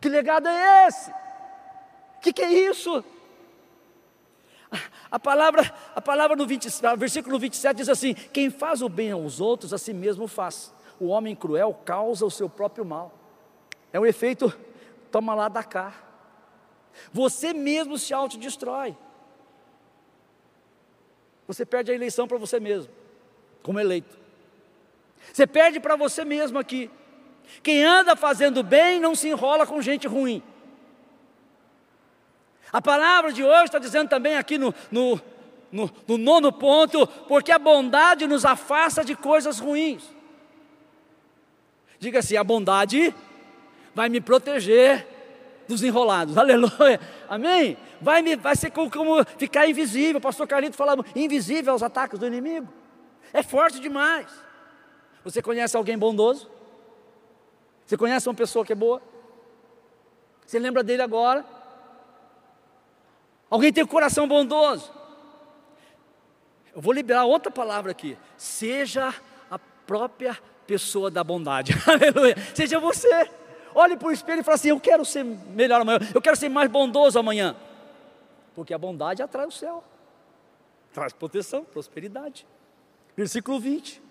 Que 0.00 0.08
legado 0.08 0.48
é 0.48 0.88
esse? 0.88 1.21
Que, 2.22 2.32
que 2.32 2.42
é 2.42 2.52
isso? 2.70 3.04
A 5.10 5.18
palavra, 5.18 5.74
a 5.94 6.00
palavra 6.00 6.34
no 6.34 6.46
20, 6.46 6.66
versículo 6.96 7.38
27 7.38 7.76
diz 7.76 7.88
assim: 7.88 8.14
Quem 8.14 8.48
faz 8.48 8.80
o 8.80 8.88
bem 8.88 9.10
aos 9.10 9.40
outros, 9.40 9.74
a 9.74 9.78
si 9.78 9.92
mesmo 9.92 10.26
faz. 10.26 10.72
O 10.98 11.08
homem 11.08 11.34
cruel 11.34 11.78
causa 11.84 12.24
o 12.24 12.30
seu 12.30 12.48
próprio 12.48 12.84
mal. 12.84 13.12
É 13.92 14.00
um 14.00 14.06
efeito, 14.06 14.50
toma 15.10 15.34
lá 15.34 15.48
da 15.48 15.62
cá. 15.62 15.92
Você 17.12 17.52
mesmo 17.52 17.98
se 17.98 18.14
autodestrói. 18.14 18.96
Você 21.46 21.66
perde 21.66 21.90
a 21.90 21.94
eleição 21.94 22.26
para 22.26 22.38
você 22.38 22.58
mesmo, 22.58 22.90
como 23.62 23.80
eleito. 23.80 24.16
Você 25.32 25.46
perde 25.46 25.80
para 25.80 25.96
você 25.96 26.24
mesmo 26.24 26.58
aqui. 26.58 26.90
Quem 27.62 27.84
anda 27.84 28.16
fazendo 28.16 28.62
bem 28.62 29.00
não 29.00 29.14
se 29.14 29.28
enrola 29.28 29.66
com 29.66 29.82
gente 29.82 30.06
ruim. 30.06 30.42
A 32.72 32.80
palavra 32.80 33.32
de 33.32 33.44
hoje 33.44 33.64
está 33.64 33.78
dizendo 33.78 34.08
também 34.08 34.36
aqui 34.36 34.56
no, 34.56 34.74
no, 34.90 35.20
no, 35.70 35.90
no 36.08 36.16
nono 36.16 36.50
ponto, 36.50 37.06
porque 37.28 37.52
a 37.52 37.58
bondade 37.58 38.26
nos 38.26 38.44
afasta 38.44 39.04
de 39.04 39.14
coisas 39.14 39.58
ruins. 39.58 40.02
Diga 41.98 42.20
assim: 42.20 42.36
a 42.36 42.42
bondade 42.42 43.14
vai 43.94 44.08
me 44.08 44.20
proteger 44.20 45.06
dos 45.68 45.82
enrolados, 45.82 46.36
aleluia, 46.38 46.98
amém? 47.28 47.76
Vai, 48.00 48.22
me, 48.22 48.36
vai 48.36 48.56
ser 48.56 48.70
como, 48.70 48.90
como 48.90 49.24
ficar 49.36 49.68
invisível, 49.68 50.20
pastor 50.20 50.46
Carlito 50.46 50.76
falava, 50.76 51.04
invisível 51.14 51.72
aos 51.72 51.82
ataques 51.82 52.18
do 52.18 52.26
inimigo, 52.26 52.66
é 53.32 53.42
forte 53.42 53.78
demais. 53.80 54.26
Você 55.22 55.40
conhece 55.40 55.76
alguém 55.76 55.96
bondoso? 55.96 56.50
Você 57.86 57.96
conhece 57.96 58.28
uma 58.28 58.34
pessoa 58.34 58.64
que 58.64 58.72
é 58.72 58.76
boa? 58.76 59.00
Você 60.44 60.58
lembra 60.58 60.82
dele 60.82 61.02
agora? 61.02 61.44
Alguém 63.52 63.70
tem 63.70 63.84
o 63.84 63.86
coração 63.86 64.26
bondoso. 64.26 64.90
Eu 66.74 66.80
vou 66.80 66.90
liberar 66.90 67.26
outra 67.26 67.50
palavra 67.50 67.92
aqui. 67.92 68.16
Seja 68.34 69.14
a 69.50 69.58
própria 69.58 70.38
pessoa 70.66 71.10
da 71.10 71.22
bondade. 71.22 71.74
Aleluia. 71.86 72.34
Seja 72.54 72.80
você. 72.80 73.30
Olhe 73.74 73.94
para 73.94 74.08
o 74.08 74.10
espelho 74.10 74.40
e 74.40 74.42
fale 74.42 74.54
assim: 74.54 74.70
Eu 74.70 74.80
quero 74.80 75.04
ser 75.04 75.22
melhor 75.22 75.82
amanhã. 75.82 75.98
Eu 76.14 76.22
quero 76.22 76.34
ser 76.34 76.48
mais 76.48 76.70
bondoso 76.70 77.18
amanhã. 77.18 77.54
Porque 78.54 78.72
a 78.72 78.78
bondade 78.78 79.22
atrai 79.22 79.46
o 79.46 79.50
céu, 79.50 79.84
traz 80.90 81.12
proteção, 81.12 81.62
prosperidade. 81.62 82.46
Versículo 83.14 83.60
20: 83.60 84.02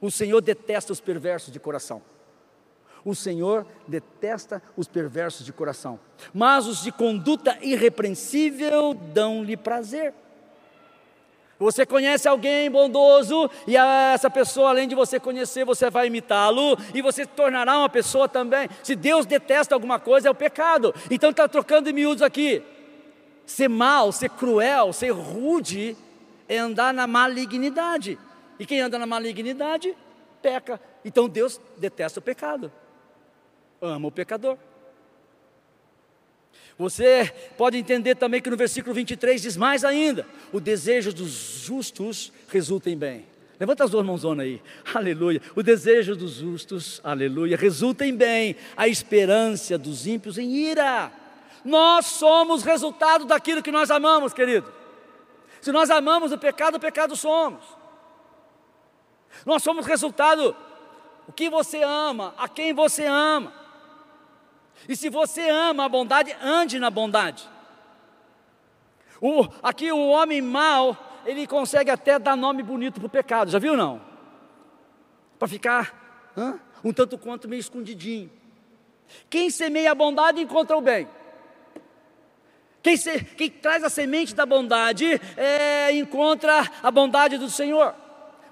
O 0.00 0.10
Senhor 0.10 0.40
detesta 0.40 0.90
os 0.90 1.02
perversos 1.02 1.52
de 1.52 1.60
coração. 1.60 2.00
O 3.04 3.14
Senhor 3.14 3.66
detesta 3.86 4.62
os 4.76 4.88
perversos 4.88 5.44
de 5.44 5.52
coração, 5.52 6.00
mas 6.32 6.66
os 6.66 6.82
de 6.82 6.90
conduta 6.90 7.58
irrepreensível 7.60 8.94
dão-lhe 8.94 9.56
prazer. 9.56 10.14
Você 11.58 11.86
conhece 11.86 12.26
alguém 12.26 12.70
bondoso 12.70 13.48
e 13.66 13.76
essa 13.76 14.28
pessoa, 14.28 14.70
além 14.70 14.88
de 14.88 14.94
você 14.94 15.20
conhecer, 15.20 15.64
você 15.64 15.88
vai 15.88 16.08
imitá-lo 16.08 16.76
e 16.92 17.00
você 17.00 17.24
tornará 17.24 17.78
uma 17.78 17.88
pessoa 17.88 18.28
também. 18.28 18.68
Se 18.82 18.96
Deus 18.96 19.24
detesta 19.24 19.74
alguma 19.74 20.00
coisa, 20.00 20.28
é 20.28 20.30
o 20.30 20.34
pecado. 20.34 20.94
Então 21.10 21.30
está 21.30 21.46
trocando 21.46 21.88
em 21.88 21.92
miúdos 21.92 22.22
aqui. 22.22 22.62
Ser 23.46 23.68
mal, 23.68 24.10
ser 24.10 24.30
cruel, 24.30 24.92
ser 24.92 25.10
rude 25.10 25.96
é 26.48 26.58
andar 26.58 26.92
na 26.92 27.06
malignidade. 27.06 28.18
E 28.58 28.66
quem 28.66 28.80
anda 28.80 28.98
na 28.98 29.06
malignidade, 29.06 29.96
peca. 30.42 30.80
Então 31.04 31.28
Deus 31.28 31.60
detesta 31.76 32.18
o 32.18 32.22
pecado, 32.22 32.72
ama 33.80 34.08
o 34.08 34.12
pecador. 34.12 34.56
Você 36.76 37.32
pode 37.56 37.78
entender 37.78 38.16
também 38.16 38.42
que 38.42 38.50
no 38.50 38.56
versículo 38.56 38.94
23 38.94 39.40
diz 39.40 39.56
mais 39.56 39.84
ainda: 39.84 40.26
o 40.52 40.60
desejo 40.60 41.12
dos 41.12 41.30
justos 41.64 42.32
resulta 42.48 42.90
em 42.90 42.96
bem. 42.96 43.26
Levanta 43.58 43.84
as 43.84 43.90
duas 43.90 44.04
mãos 44.04 44.24
aí, 44.40 44.60
aleluia. 44.92 45.40
O 45.54 45.62
desejo 45.62 46.16
dos 46.16 46.34
justos, 46.34 47.00
aleluia, 47.04 47.56
resulta 47.56 48.04
em 48.04 48.14
bem, 48.14 48.56
a 48.76 48.88
esperança 48.88 49.78
dos 49.78 50.06
ímpios 50.06 50.38
em 50.38 50.50
ira. 50.50 51.12
Nós 51.64 52.06
somos 52.06 52.62
resultado 52.62 53.24
daquilo 53.24 53.62
que 53.62 53.70
nós 53.70 53.90
amamos, 53.90 54.34
querido. 54.34 54.70
Se 55.60 55.72
nós 55.72 55.88
amamos 55.88 56.32
o 56.32 56.36
pecado, 56.36 56.76
o 56.76 56.80
pecado 56.80 57.16
somos. 57.16 57.64
Nós 59.46 59.62
somos 59.62 59.86
resultado 59.86 60.54
o 61.26 61.32
que 61.32 61.48
você 61.48 61.82
ama, 61.82 62.34
a 62.36 62.48
quem 62.48 62.74
você 62.74 63.06
ama. 63.06 63.63
E 64.88 64.96
se 64.96 65.08
você 65.08 65.48
ama 65.48 65.84
a 65.84 65.88
bondade, 65.88 66.34
ande 66.42 66.78
na 66.78 66.90
bondade. 66.90 67.48
O, 69.20 69.46
aqui 69.62 69.90
o 69.90 70.08
homem 70.08 70.42
mau, 70.42 70.96
ele 71.24 71.46
consegue 71.46 71.90
até 71.90 72.18
dar 72.18 72.36
nome 72.36 72.62
bonito 72.62 73.00
para 73.00 73.06
o 73.06 73.10
pecado, 73.10 73.50
já 73.50 73.58
viu 73.58 73.76
não? 73.76 74.00
Para 75.38 75.48
ficar 75.48 76.32
hã? 76.36 76.58
um 76.82 76.92
tanto 76.92 77.16
quanto 77.16 77.48
meio 77.48 77.60
escondidinho. 77.60 78.30
Quem 79.30 79.50
semeia 79.50 79.92
a 79.92 79.94
bondade 79.94 80.40
encontra 80.40 80.76
o 80.76 80.80
bem. 80.80 81.08
Quem, 82.82 82.98
se, 82.98 83.24
quem 83.24 83.48
traz 83.48 83.82
a 83.82 83.88
semente 83.88 84.34
da 84.34 84.44
bondade 84.44 85.18
é, 85.36 85.90
encontra 85.92 86.70
a 86.82 86.90
bondade 86.90 87.38
do 87.38 87.48
Senhor. 87.48 87.94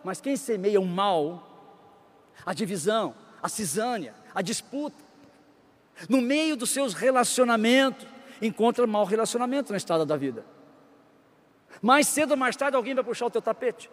Mas 0.03 0.23
quem 0.23 0.37
semeia 0.37 0.81
o 0.81 0.87
mal, 0.87 1.47
a 2.47 2.55
divisão, 2.55 3.15
a 3.43 3.49
cisânia, 3.49 4.15
a 4.35 4.41
disputa, 4.41 4.97
no 6.09 6.21
meio 6.21 6.57
dos 6.57 6.71
seus 6.71 6.95
relacionamentos, 6.95 8.07
encontra 8.41 8.87
mau 8.87 9.05
relacionamento 9.05 9.71
na 9.73 9.77
estrada 9.77 10.05
da 10.05 10.17
vida. 10.17 10.45
Mais 11.81 12.07
cedo 12.07 12.33
ou 12.33 12.37
mais 12.37 12.57
tarde 12.57 12.77
alguém 12.77 12.95
vai 12.95 13.05
puxar 13.05 13.27
o 13.27 13.31
teu 13.31 13.43
tapete. 13.43 13.91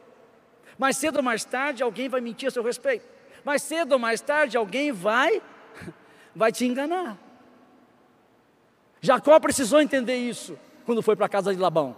Mais 0.78 0.98
cedo 0.98 1.18
ou 1.18 1.24
mais 1.24 1.46
tarde 1.46 1.84
alguém 1.84 2.10
vai 2.10 2.22
mentir 2.22 2.48
a 2.48 2.52
seu 2.52 2.64
respeito. 2.64 3.06
Mais 3.44 3.62
cedo 3.62 3.94
ou 3.94 4.00
mais 4.00 4.22
tarde 4.22 4.58
alguém 4.58 4.92
vai 4.92 5.42
vai 6.36 6.52
te 6.52 6.66
enganar. 6.66 7.18
Jacó 9.02 9.40
precisou 9.40 9.82
entender 9.82 10.16
isso 10.16 10.58
quando 10.86 11.02
foi 11.02 11.16
para 11.16 11.26
a 11.26 11.30
casa 11.30 11.54
de 11.54 11.60
Labão. 11.60 11.96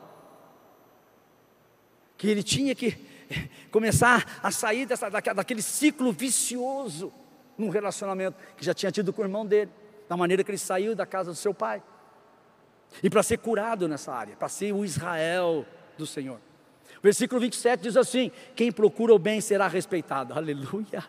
Que 2.18 2.28
ele 2.28 2.43
tinha 2.43 2.76
que 2.76 2.97
começar 3.72 4.39
a 4.43 4.51
sair 4.51 4.86
dessa, 4.86 5.09
daquele 5.09 5.62
ciclo 5.62 6.12
vicioso 6.12 7.12
num 7.57 7.70
relacionamento 7.70 8.38
que 8.55 8.64
já 8.64 8.74
tinha 8.74 8.91
tido 8.91 9.12
com 9.12 9.22
o 9.22 9.26
irmão 9.26 9.45
dele, 9.45 9.72
da 10.12 10.18
maneira 10.18 10.43
que 10.43 10.51
ele 10.51 10.57
saiu 10.57 10.93
da 10.93 11.05
casa 11.05 11.32
do 11.32 11.38
seu 11.38 11.53
pai. 11.53 11.82
E 13.01 13.09
para 13.09 13.24
ser 13.24 13.38
curado 13.38 13.88
nessa 13.88 14.12
área, 14.12 14.36
para 14.36 14.49
ser 14.49 14.74
o 14.74 14.84
Israel 14.84 15.66
do 15.97 16.05
Senhor. 16.05 16.38
Versículo 17.01 17.39
27 17.39 17.80
diz 17.80 17.95
assim: 17.95 18.30
Quem 18.53 18.74
procura 18.74 19.14
o 19.14 19.18
bem 19.18 19.39
será 19.39 19.70
respeitado. 19.70 20.34
Aleluia. 20.34 21.05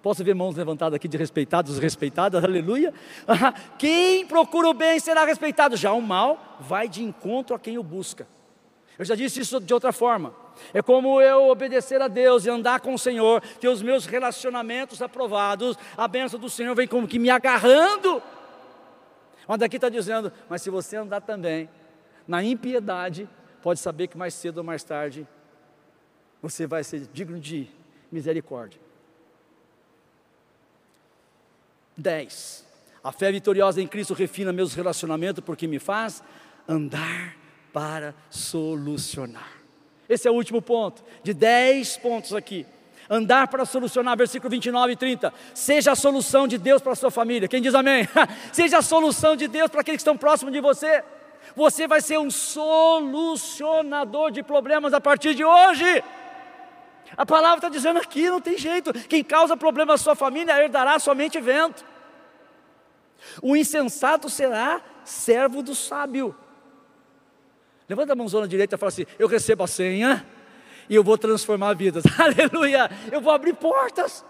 Posso 0.00 0.24
ver 0.24 0.34
mãos 0.34 0.56
levantadas 0.56 0.96
aqui 0.96 1.06
de 1.06 1.18
respeitados, 1.18 1.78
respeitadas, 1.78 2.42
aleluia. 2.42 2.94
Quem 3.78 4.24
procura 4.24 4.70
o 4.70 4.72
bem 4.72 4.98
será 4.98 5.26
respeitado, 5.26 5.76
já 5.76 5.92
o 5.92 6.00
mal 6.00 6.56
vai 6.58 6.88
de 6.88 7.02
encontro 7.02 7.54
a 7.54 7.58
quem 7.58 7.76
o 7.76 7.82
busca. 7.82 8.26
Eu 8.98 9.04
já 9.04 9.14
disse 9.14 9.40
isso 9.40 9.60
de 9.60 9.74
outra 9.74 9.92
forma. 9.92 10.34
É 10.72 10.80
como 10.80 11.20
eu 11.20 11.50
obedecer 11.50 12.00
a 12.00 12.08
Deus 12.08 12.46
e 12.46 12.50
andar 12.50 12.80
com 12.80 12.94
o 12.94 12.98
Senhor, 12.98 13.42
ter 13.60 13.68
os 13.68 13.82
meus 13.82 14.06
relacionamentos 14.06 15.02
aprovados, 15.02 15.76
a 15.98 16.08
bênção 16.08 16.40
do 16.40 16.48
Senhor 16.48 16.74
vem 16.74 16.88
como 16.88 17.06
que 17.06 17.18
me 17.18 17.28
agarrando. 17.28 18.22
Mas 19.48 19.58
daqui 19.58 19.76
está 19.76 19.88
dizendo, 19.88 20.30
mas 20.46 20.60
se 20.60 20.68
você 20.68 20.96
andar 20.96 21.22
também 21.22 21.70
na 22.26 22.44
impiedade, 22.44 23.26
pode 23.62 23.80
saber 23.80 24.06
que 24.06 24.18
mais 24.18 24.34
cedo 24.34 24.58
ou 24.58 24.64
mais 24.64 24.84
tarde 24.84 25.26
você 26.42 26.66
vai 26.66 26.84
ser 26.84 27.08
digno 27.12 27.40
de 27.40 27.66
misericórdia. 28.12 28.78
10. 31.96 32.66
A 33.02 33.10
fé 33.10 33.32
vitoriosa 33.32 33.80
em 33.80 33.86
Cristo 33.86 34.12
refina 34.12 34.52
meus 34.52 34.74
relacionamentos 34.74 35.42
porque 35.42 35.66
me 35.66 35.78
faz 35.78 36.22
andar 36.68 37.34
para 37.72 38.14
solucionar. 38.28 39.58
Esse 40.08 40.28
é 40.28 40.30
o 40.30 40.34
último 40.34 40.60
ponto, 40.60 41.02
de 41.22 41.32
10 41.32 41.96
pontos 41.96 42.34
aqui. 42.34 42.66
Andar 43.10 43.48
para 43.48 43.64
solucionar, 43.64 44.16
versículo 44.16 44.50
29 44.50 44.92
e 44.92 44.96
30. 44.96 45.32
Seja 45.54 45.92
a 45.92 45.96
solução 45.96 46.46
de 46.46 46.58
Deus 46.58 46.82
para 46.82 46.92
a 46.92 46.96
sua 46.96 47.10
família. 47.10 47.48
Quem 47.48 47.62
diz 47.62 47.74
amém? 47.74 48.06
Seja 48.52 48.78
a 48.78 48.82
solução 48.82 49.34
de 49.34 49.48
Deus 49.48 49.70
para 49.70 49.80
aqueles 49.80 49.98
que 49.98 50.02
estão 50.02 50.16
próximos 50.16 50.52
de 50.52 50.60
você. 50.60 51.02
Você 51.56 51.86
vai 51.86 52.02
ser 52.02 52.18
um 52.18 52.30
solucionador 52.30 54.30
de 54.30 54.42
problemas 54.42 54.92
a 54.92 55.00
partir 55.00 55.34
de 55.34 55.42
hoje. 55.42 56.04
A 57.16 57.24
palavra 57.24 57.58
está 57.58 57.68
dizendo 57.70 57.98
aqui, 57.98 58.28
não 58.28 58.40
tem 58.40 58.58
jeito. 58.58 58.92
Quem 58.92 59.24
causa 59.24 59.56
problema 59.56 59.94
à 59.94 59.98
sua 59.98 60.14
família 60.14 60.62
herdará 60.62 60.98
somente 60.98 61.40
vento. 61.40 61.84
O 63.40 63.56
insensato 63.56 64.28
será 64.28 64.82
servo 65.02 65.62
do 65.62 65.74
sábio. 65.74 66.36
Levanta 67.88 68.12
a 68.12 68.16
mãozona 68.16 68.46
direita 68.46 68.74
e 68.74 68.78
fala 68.78 68.88
assim: 68.88 69.06
Eu 69.18 69.26
recebo 69.26 69.64
a 69.64 69.66
senha 69.66 70.26
e 70.88 70.94
eu 70.94 71.04
vou 71.04 71.18
transformar 71.18 71.74
vidas. 71.74 72.04
Aleluia! 72.18 72.90
Eu 73.10 73.20
vou 73.20 73.32
abrir 73.32 73.54
portas. 73.54 74.24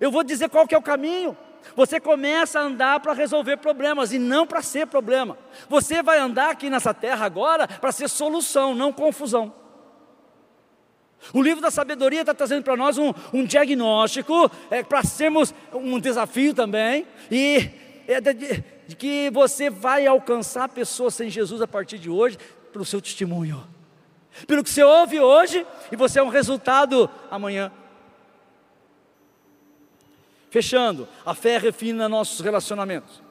Eu 0.00 0.10
vou 0.10 0.24
dizer 0.24 0.48
qual 0.48 0.66
que 0.66 0.74
é 0.74 0.78
o 0.78 0.82
caminho. 0.82 1.36
Você 1.74 1.98
começa 1.98 2.60
a 2.60 2.62
andar 2.62 3.00
para 3.00 3.12
resolver 3.12 3.56
problemas 3.56 4.12
e 4.12 4.18
não 4.18 4.46
para 4.46 4.60
ser 4.60 4.86
problema. 4.86 5.38
Você 5.68 6.02
vai 6.02 6.18
andar 6.18 6.50
aqui 6.50 6.68
nessa 6.68 6.92
terra 6.92 7.24
agora 7.24 7.66
para 7.66 7.90
ser 7.90 8.08
solução, 8.08 8.74
não 8.74 8.92
confusão. 8.92 9.52
O 11.32 11.40
livro 11.40 11.62
da 11.62 11.70
sabedoria 11.70 12.20
está 12.20 12.34
trazendo 12.34 12.62
para 12.62 12.76
nós 12.76 12.98
um, 12.98 13.14
um 13.32 13.44
diagnóstico, 13.44 14.50
é, 14.70 14.82
para 14.82 15.02
sermos 15.02 15.54
um 15.72 15.98
desafio 15.98 16.52
também, 16.52 17.06
e 17.30 17.70
é 18.06 18.20
de, 18.20 18.62
de 18.86 18.94
que 18.94 19.30
você 19.30 19.70
vai 19.70 20.06
alcançar 20.06 20.68
pessoas 20.68 21.14
sem 21.14 21.30
Jesus 21.30 21.62
a 21.62 21.66
partir 21.66 21.98
de 21.98 22.10
hoje, 22.10 22.36
pelo 22.72 22.84
seu 22.84 23.00
testemunho, 23.00 23.66
pelo 24.46 24.64
que 24.64 24.70
você 24.70 24.82
ouve 24.82 25.20
hoje, 25.20 25.66
e 25.92 25.96
você 25.96 26.18
é 26.18 26.22
um 26.22 26.28
resultado 26.28 27.08
amanhã. 27.30 27.70
Fechando, 30.50 31.08
a 31.24 31.34
fé 31.34 31.58
refina 31.58 32.08
nossos 32.08 32.40
relacionamentos, 32.40 33.22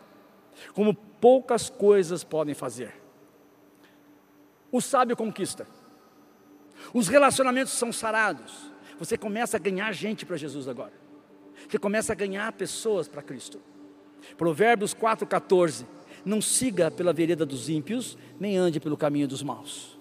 como 0.73 0.93
poucas 0.93 1.69
coisas 1.69 2.23
podem 2.23 2.53
fazer. 2.53 2.93
O 4.71 4.81
sábio 4.81 5.15
conquista. 5.15 5.67
Os 6.93 7.07
relacionamentos 7.07 7.73
são 7.73 7.93
sarados. 7.93 8.71
Você 8.99 9.17
começa 9.17 9.57
a 9.57 9.59
ganhar 9.59 9.91
gente 9.93 10.25
para 10.25 10.35
Jesus 10.35 10.67
agora. 10.67 10.93
Você 11.69 11.77
começa 11.77 12.11
a 12.11 12.15
ganhar 12.15 12.51
pessoas 12.53 13.07
para 13.07 13.21
Cristo. 13.21 13.61
Provérbios 14.37 14.93
4,14. 14.93 15.85
Não 16.25 16.41
siga 16.41 16.89
pela 16.89 17.13
vereda 17.13 17.45
dos 17.45 17.69
ímpios, 17.69 18.17
nem 18.39 18.57
ande 18.57 18.79
pelo 18.79 18.97
caminho 18.97 19.27
dos 19.27 19.43
maus. 19.43 19.97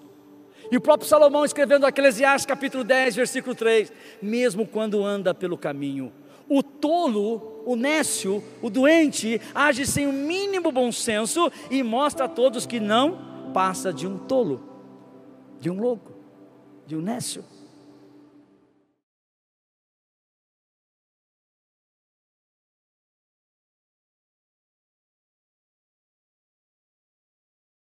E 0.72 0.76
o 0.78 0.80
próprio 0.80 1.06
Salomão 1.06 1.44
escrevendo 1.44 1.86
Eclesiastes 1.86 2.46
capítulo 2.46 2.82
10, 2.82 3.14
versículo 3.14 3.54
3: 3.54 3.92
Mesmo 4.22 4.66
quando 4.66 5.04
anda 5.04 5.34
pelo 5.34 5.58
caminho, 5.58 6.10
O 6.48 6.62
tolo, 6.62 7.62
o 7.66 7.76
nécio, 7.76 8.42
o 8.62 8.70
doente 8.70 9.38
age 9.54 9.84
sem 9.84 10.06
o 10.06 10.12
mínimo 10.12 10.72
bom 10.72 10.90
senso 10.90 11.52
e 11.70 11.82
mostra 11.82 12.24
a 12.24 12.28
todos 12.28 12.64
que 12.64 12.80
não 12.80 13.52
passa 13.52 13.92
de 13.92 14.06
um 14.06 14.16
tolo, 14.16 14.62
de 15.60 15.68
um 15.70 15.78
louco, 15.78 16.12
de 16.86 16.96
um 16.96 17.02
nécio. 17.02 17.44